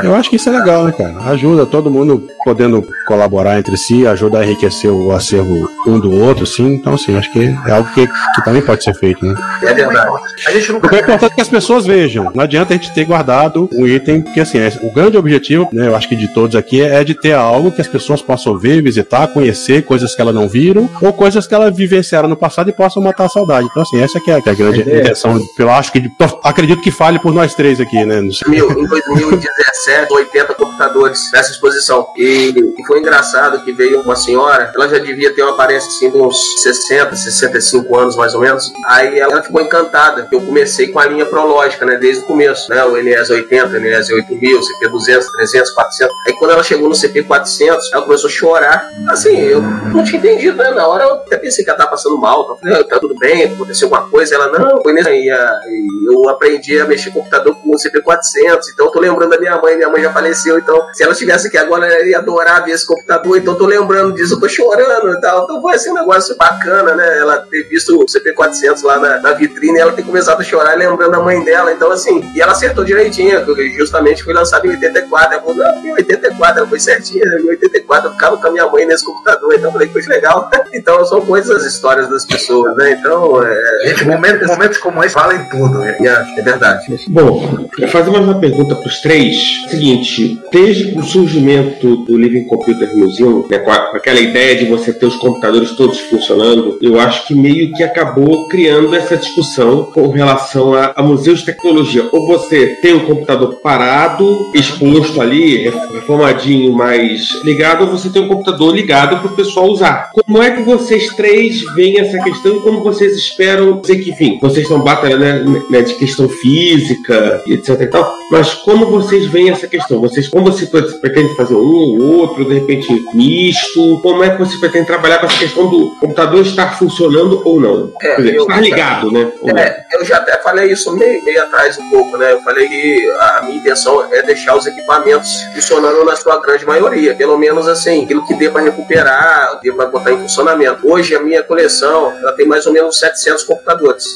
[0.04, 1.16] Eu acho que isso é legal, né, cara?
[1.32, 6.46] Ajuda todo mundo podendo colaborar entre si, ajuda a enriquecer o acervo um do outro,
[6.46, 6.74] sim.
[6.76, 9.36] Então, assim, acho que é algo que, que também pode ser feito, né?
[9.64, 10.12] É verdade.
[10.48, 12.32] A gente nunca O que é importante que as pessoas vejam.
[12.34, 15.88] Não adianta a gente ter guardado um item, porque assim, é- o grande objetivo, né,
[15.88, 18.82] eu acho que de todos aqui, é de ter algo que as pessoas possam ver,
[18.82, 22.74] visitar, conhecer, coisas que elas não viram, ou coisas que elas vivenciaram no passado e
[22.74, 23.68] possam matar a saudade.
[23.70, 25.00] Então, assim, essa que é, que é a grande É.
[25.02, 25.40] intenção.
[25.58, 26.10] Eu acho que
[26.44, 28.22] acredito que fale por nós três aqui, né?
[28.48, 32.08] Mil, em 2017, 80 computadores nessa exposição.
[32.18, 36.10] E, e foi engraçado que veio uma senhora, ela já devia ter uma aparência assim
[36.12, 38.72] de uns 60, 65 anos mais ou menos.
[38.86, 42.70] Aí ela ficou encantada, que eu comecei com a linha prológica, né, desde o começo,
[42.70, 46.16] né, o NES 80, NES 8000, CP 200, 300, 400.
[46.28, 48.90] Aí quando ela chegou no CP 400, ela começou a chorar.
[49.08, 52.18] Assim, eu não tinha entendido, né, na hora eu até pensei que ela tava passando
[52.18, 52.58] mal.
[52.66, 54.36] "Ah, tá tudo bem, aconteceu alguma coisa.
[54.36, 58.02] Ela, não, foi nesse a- e eu aprendi a mexer com computador com o CP
[58.02, 61.12] 400, então eu tô lembrando da minha mãe, minha mãe já faleceu, então se ela
[61.14, 64.40] estivesse aqui agora, ela ia adorar ver esse computador, então eu tô lembrando disso, eu
[64.40, 65.44] tô chorando e tal.
[65.44, 67.20] Então foi assim um negócio bacana, né?
[67.20, 70.76] Ela ter visto o CP 400 lá na, na vitrine, ela ter começado a chorar
[70.78, 74.72] lembrando da mãe dela, então assim, e ela acertou direitinho, porque justamente foi lançado em
[74.72, 75.34] 84.
[75.34, 78.68] Ela falou, não, em 84, ela foi certinha, em 84 eu ficava com a minha
[78.68, 80.50] mãe nesse computador, então eu falei, coisa legal.
[80.74, 82.98] então são coisas, as histórias das pessoas, né?
[83.00, 83.90] Então, é.
[83.90, 85.80] Gente, momentos, momentos como esse valem tudo.
[85.80, 85.98] né?
[86.00, 86.86] É, é verdade.
[87.10, 89.36] Bom, fazer mais uma pergunta para os três.
[89.70, 94.66] Seguinte, desde o surgimento do Living Computer Museum, né, com, a- com aquela ideia de
[94.66, 99.84] você ter os computadores todos funcionando, eu acho que meio que acabou criando essa discussão
[99.94, 102.08] com relação a, a museus de tecnologia.
[102.12, 108.22] Ou você tem um computador parado, exposto ali, ref- reformadinho, mas ligado, ou você tem
[108.22, 110.10] um computador ligado para o pessoal usar.
[110.14, 110.62] Como é que
[111.02, 115.50] vocês três veem essa questão e como vocês esperam sei que, enfim, vocês estão batalhando
[115.52, 120.00] né, né, de questão física e etc e tal, mas como vocês veem essa questão?
[120.00, 121.60] Vocês, como você pre- pretende fazer um
[122.02, 124.00] ou outro, de repente misto?
[124.02, 127.92] Como é que você pretende trabalhar com essa questão do computador estar funcionando ou não?
[128.02, 129.32] É, Quer dizer, eu- estar ligado, né?
[129.42, 129.58] Ou não?
[129.58, 132.32] É, eu já até falei isso meio, meio atrás um pouco, né?
[132.32, 137.14] Eu falei que a minha intenção é deixar os equipamentos funcionando na sua grande maioria.
[137.16, 140.80] Pelo menos assim, aquilo que dê para recuperar, dê para botar em funcionamento.
[140.92, 144.16] Hoje a minha coleção ela tem mais ou menos 700 computadores.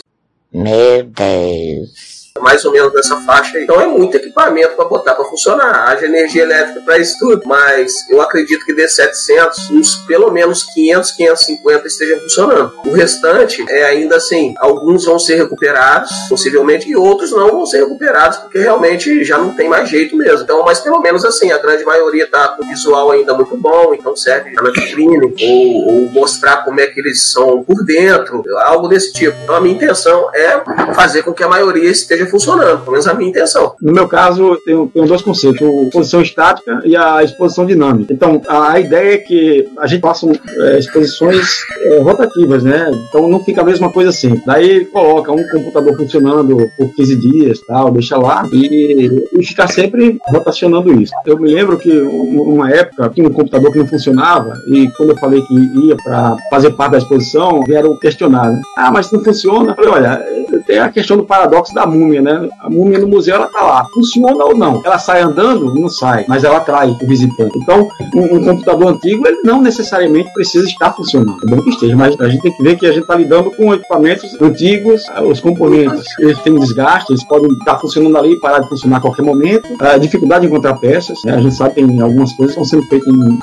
[0.52, 2.15] Meu Deus.
[2.42, 3.64] Mais ou menos nessa faixa aí.
[3.64, 5.88] Então é muito equipamento para botar para funcionar.
[5.88, 7.42] Haja energia elétrica para isso tudo.
[7.46, 12.74] Mas eu acredito que desses 700, uns pelo menos 500, 550 estejam funcionando.
[12.86, 17.80] O restante é ainda assim: alguns vão ser recuperados, possivelmente, e outros não vão ser
[17.80, 20.44] recuperados, porque realmente já não tem mais jeito mesmo.
[20.44, 24.14] Então, mas pelo menos assim, a grande maioria tá com visual ainda muito bom, então
[24.14, 29.14] serve na vitrine, ou, ou mostrar como é que eles são por dentro, algo desse
[29.14, 29.38] tipo.
[29.44, 30.62] Então a minha intenção é
[30.94, 33.74] fazer com que a maioria esteja esteja funcionando, pelo menos a minha intenção.
[33.82, 38.14] No meu caso, eu tenho, tenho dois conceitos: a exposição estática e a exposição dinâmica.
[38.14, 42.92] Então, a ideia é que a gente faça é, exposições é, rotativas, né?
[43.10, 44.42] Então, não fica a mesma coisa assim.
[44.46, 50.20] Daí, coloca um computador funcionando por 15 dias, tal, deixa lá e, e ficar sempre
[50.28, 51.14] rotacionando isso.
[51.26, 55.18] Eu me lembro que, uma época, tinha um computador que não funcionava e quando eu
[55.18, 55.54] falei que
[55.88, 58.62] ia para fazer parte da exposição, vieram questionar, né?
[58.78, 59.72] Ah, mas não funciona?
[59.72, 60.26] Eu falei, olha,
[60.66, 62.50] tem a questão do paradoxo da múmia, né?
[62.60, 63.86] A múmia no museu, ela tá lá.
[63.94, 64.82] Funciona ou não?
[64.84, 65.74] Ela sai andando?
[65.74, 67.58] Não sai, mas ela atrai o visitante.
[67.58, 71.38] Então, um, um computador antigo, ele não necessariamente precisa estar funcionando.
[71.46, 73.52] É bom que esteja, mas a gente tem que ver que a gente está lidando
[73.52, 78.40] com equipamentos antigos, ah, os componentes, eles têm desgaste, eles podem estar funcionando ali e
[78.40, 79.68] parar de funcionar a qualquer momento.
[79.80, 81.36] A dificuldade de encontrar peças, né?
[81.36, 83.40] a gente sabe que tem algumas coisas que estão sendo feitas em,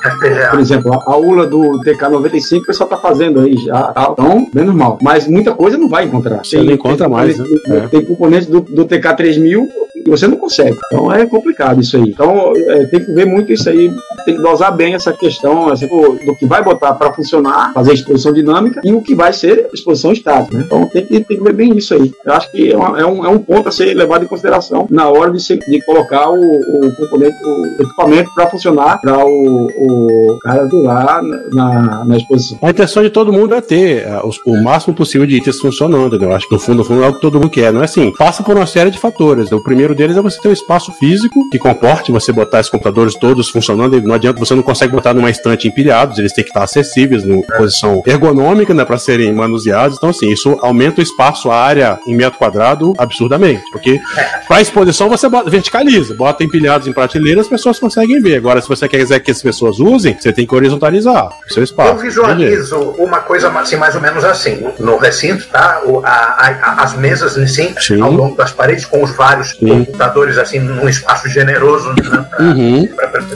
[0.49, 3.83] por exemplo, a ULA do TK95, o pessoal está fazendo aí já.
[3.93, 4.09] Tá?
[4.11, 4.97] Então, bem normal.
[5.01, 6.41] Mas muita coisa não vai encontrar.
[6.53, 7.87] Não encontra mais, né?
[7.89, 9.69] Tem, componentes do, do TK3000
[10.05, 10.77] e você não consegue.
[10.87, 12.09] Então é complicado isso aí.
[12.09, 13.91] Então é, tem que ver muito isso aí,
[14.25, 18.33] tem que dosar bem essa questão assim, do que vai botar para funcionar, fazer exposição
[18.33, 20.57] dinâmica e o que vai ser exposição estática.
[20.57, 20.63] Né?
[20.65, 22.11] Então tem que, tem que ver bem isso aí.
[22.25, 24.87] Eu acho que é, uma, é, um, é um ponto a ser levado em consideração
[24.89, 29.65] na hora de, ser, de colocar o, o componente, o equipamento para funcionar para o,
[29.65, 32.57] o cara do lá na, na exposição.
[32.61, 36.17] A intenção de todo mundo é ter uh, os, o máximo possível de itens funcionando.
[36.19, 36.25] Né?
[36.25, 37.71] Eu acho que no fundo, no fundo é o que todo mundo quer.
[37.71, 39.51] Não é assim, passa por uma série de fatores.
[39.51, 43.15] O primeiro deles é você ter um espaço físico que comporte você botar esses computadores
[43.15, 44.01] todos funcionando.
[44.01, 47.41] Não adianta, você não consegue botar numa estante empilhados, eles têm que estar acessíveis, em
[47.41, 49.97] posição ergonômica, né, para serem manuseados.
[49.97, 53.63] Então, assim, isso aumenta o espaço, a área em metro quadrado absurdamente.
[53.71, 53.99] Porque
[54.47, 58.37] para exposição você bota, verticaliza, bota empilhados em prateleiras, as pessoas conseguem ver.
[58.37, 61.91] Agora, se você quiser que as pessoas usem, você tem que horizontalizar o seu espaço.
[61.91, 64.63] Eu visualizo uma coisa assim, mais ou menos assim.
[64.79, 65.81] No recinto, tá?
[65.85, 68.01] O, a, a, as mesas assim, Sim.
[68.01, 69.57] ao longo das paredes, com os vários.
[69.85, 72.87] Computadores assim, num espaço generoso né, pra, Uhum.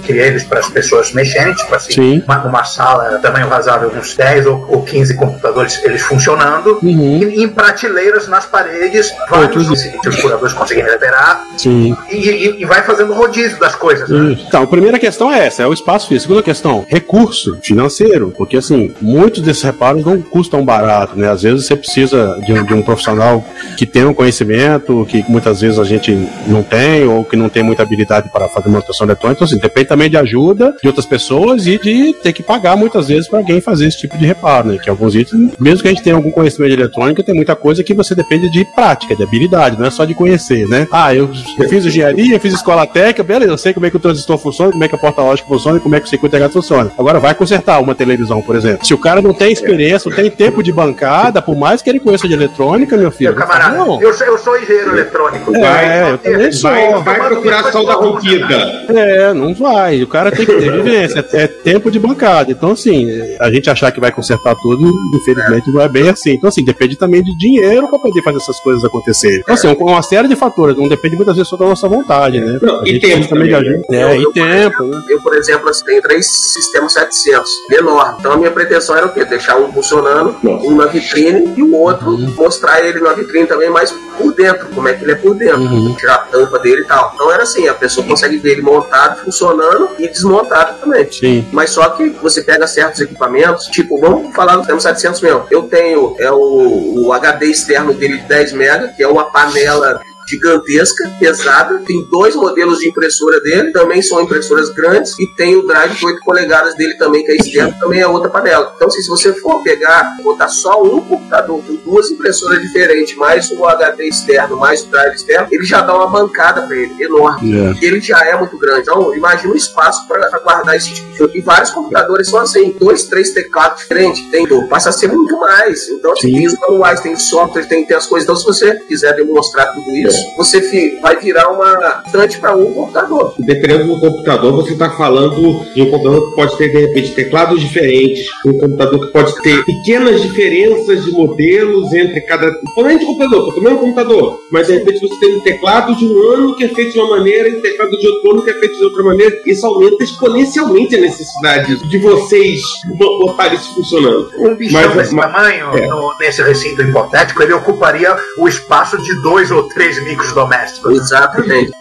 [0.10, 2.24] eles para as pessoas mexerem, tipo assim, Sim.
[2.26, 7.18] uma, numa sala tamanho razoável, uns 10 ou, ou 15 computadores eles funcionando, Uhum.
[7.24, 9.68] e em prateleiras nas paredes, vários
[10.02, 14.10] que os curadores conseguem liberar, e, e- e vai fazendo rodízio das coisas.
[14.10, 14.38] né?
[14.48, 16.28] Então, a primeira questão é essa, é o espaço físico.
[16.28, 21.30] Segunda questão, recurso financeiro, porque assim, muitos desses reparos não custam barato, né?
[21.30, 23.44] Às vezes você precisa de um, de um profissional
[23.78, 26.12] que tenha um conhecimento, que muitas vezes a gente
[26.46, 29.38] não tem, ou que não tem muita habilidade para fazer manutenção eletrônica.
[29.38, 33.08] Então, assim, depende também de ajuda de outras pessoas e de ter que pagar muitas
[33.08, 34.78] vezes para alguém fazer esse tipo de reparo, né?
[34.82, 37.84] Que alguns itens, mesmo que a gente tenha algum conhecimento de eletrônica, tem muita coisa
[37.84, 40.88] que você depende de prática, de habilidade, não é só de conhecer, né?
[40.92, 41.30] Ah, eu
[41.70, 44.84] fiz engenharia, fiz escola técnica, beleza, eu sei como é que o transistor funciona, como
[44.84, 46.92] é que a porta lógica funciona, como é que o circuito integrado funciona.
[46.98, 48.86] Agora vai consertar uma televisão, por exemplo.
[48.86, 52.00] Se o cara não tem experiência, não tem tempo de bancada, por mais que ele
[52.00, 54.02] conheça de eletrônica, meu filho, Meu camarada, não.
[54.02, 55.56] eu, sou- eu sou engenheiro eletrônico.
[55.56, 56.27] É, eu também sou.
[56.62, 58.56] Vai, vai procurar solda rompida.
[58.90, 60.02] É, não vai.
[60.04, 62.52] O cara tem que ter vivência, é tempo de bancada.
[62.52, 63.08] Então, assim,
[63.40, 66.32] a gente achar que vai consertar tudo, infelizmente, não é bem assim.
[66.34, 69.40] Então, assim, depende também de dinheiro para poder fazer essas coisas acontecerem.
[69.40, 72.60] Então, assim, uma série de fatores, não depende muitas vezes só da nossa vontade, né?
[72.62, 73.82] Não, e tempo também de também, né?
[73.92, 75.02] É, Eu- e eu, por tempo, né?
[75.10, 78.16] Eu, por exemplo, assim, tenho três sistemas 700, enorme.
[78.20, 79.26] Então a minha pretensão era o quê?
[79.26, 82.34] Deixar um funcionando, um na vitrine e o outro Uhum.
[82.38, 85.62] mostrar ele na vitrine também, mas por dentro, como é que ele é por dentro.
[85.62, 85.94] Uhum.
[85.96, 87.12] Tirar a tampa dele e tal.
[87.14, 91.12] Então era assim, a pessoa consegue ver ele montado, funcionando e desmontado também.
[91.12, 91.48] Sim.
[91.52, 95.46] Mas só que você pega certos equipamentos, tipo, vamos falar do sistema 700 mesmo.
[95.50, 100.02] Eu tenho é o, o HD externo dele de 10 MB, que é uma panela
[100.28, 101.82] gigantesca, pesada.
[101.86, 106.06] Tem dois modelos de impressora dele, também são impressoras grandes, e tem o drive de
[106.06, 108.74] 8 polegadas dele também, que é externo, também é outra panela.
[108.76, 113.50] Então, assim, se você for pegar, botar só um computador com duas impressoras diferentes, mais
[113.52, 117.58] o HD externo, mais o drive externo, ele já dá uma bancada para ele, enorme.
[117.58, 117.86] É.
[117.86, 118.82] Ele já é muito grande.
[118.82, 121.32] Então, imagina o espaço para guardar esse tipo de jogo.
[121.36, 125.88] E vários computadores são assim, dois, três teclados diferentes, tem, passa a ser muito mais.
[125.90, 128.26] Então, assim, tem os manuais, tem software, tem, tem as coisas.
[128.26, 132.74] Então, se você quiser demonstrar tudo isso, você fi- vai virar uma estante para um
[132.74, 133.34] computador.
[133.40, 137.60] Dependendo do computador, você está falando de um computador que pode ter, de repente, teclados
[137.62, 142.52] diferentes, um computador que pode ter pequenas diferenças de modelos entre cada.
[142.76, 146.06] Falando de computador, porque o mesmo computador, mas de repente você tem um teclado de
[146.06, 148.50] um ano que é feito de uma maneira e um teclado de outro ano que
[148.50, 149.42] é feito de outra maneira.
[149.46, 152.60] Isso aumenta exponencialmente a necessidade de vocês
[152.98, 154.30] bo- botar isso funcionando.
[154.40, 155.88] Um bichão Mas- desse mas- tamanho, é.
[155.88, 160.98] no- nesse recinto hipotético, ele ocuparia o espaço de dois ou três micros domésticos.
[160.98, 161.72] Exatamente.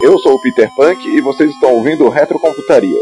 [0.00, 2.98] Eu sou o Peter Punk e vocês estão ouvindo o Retrocomputaria.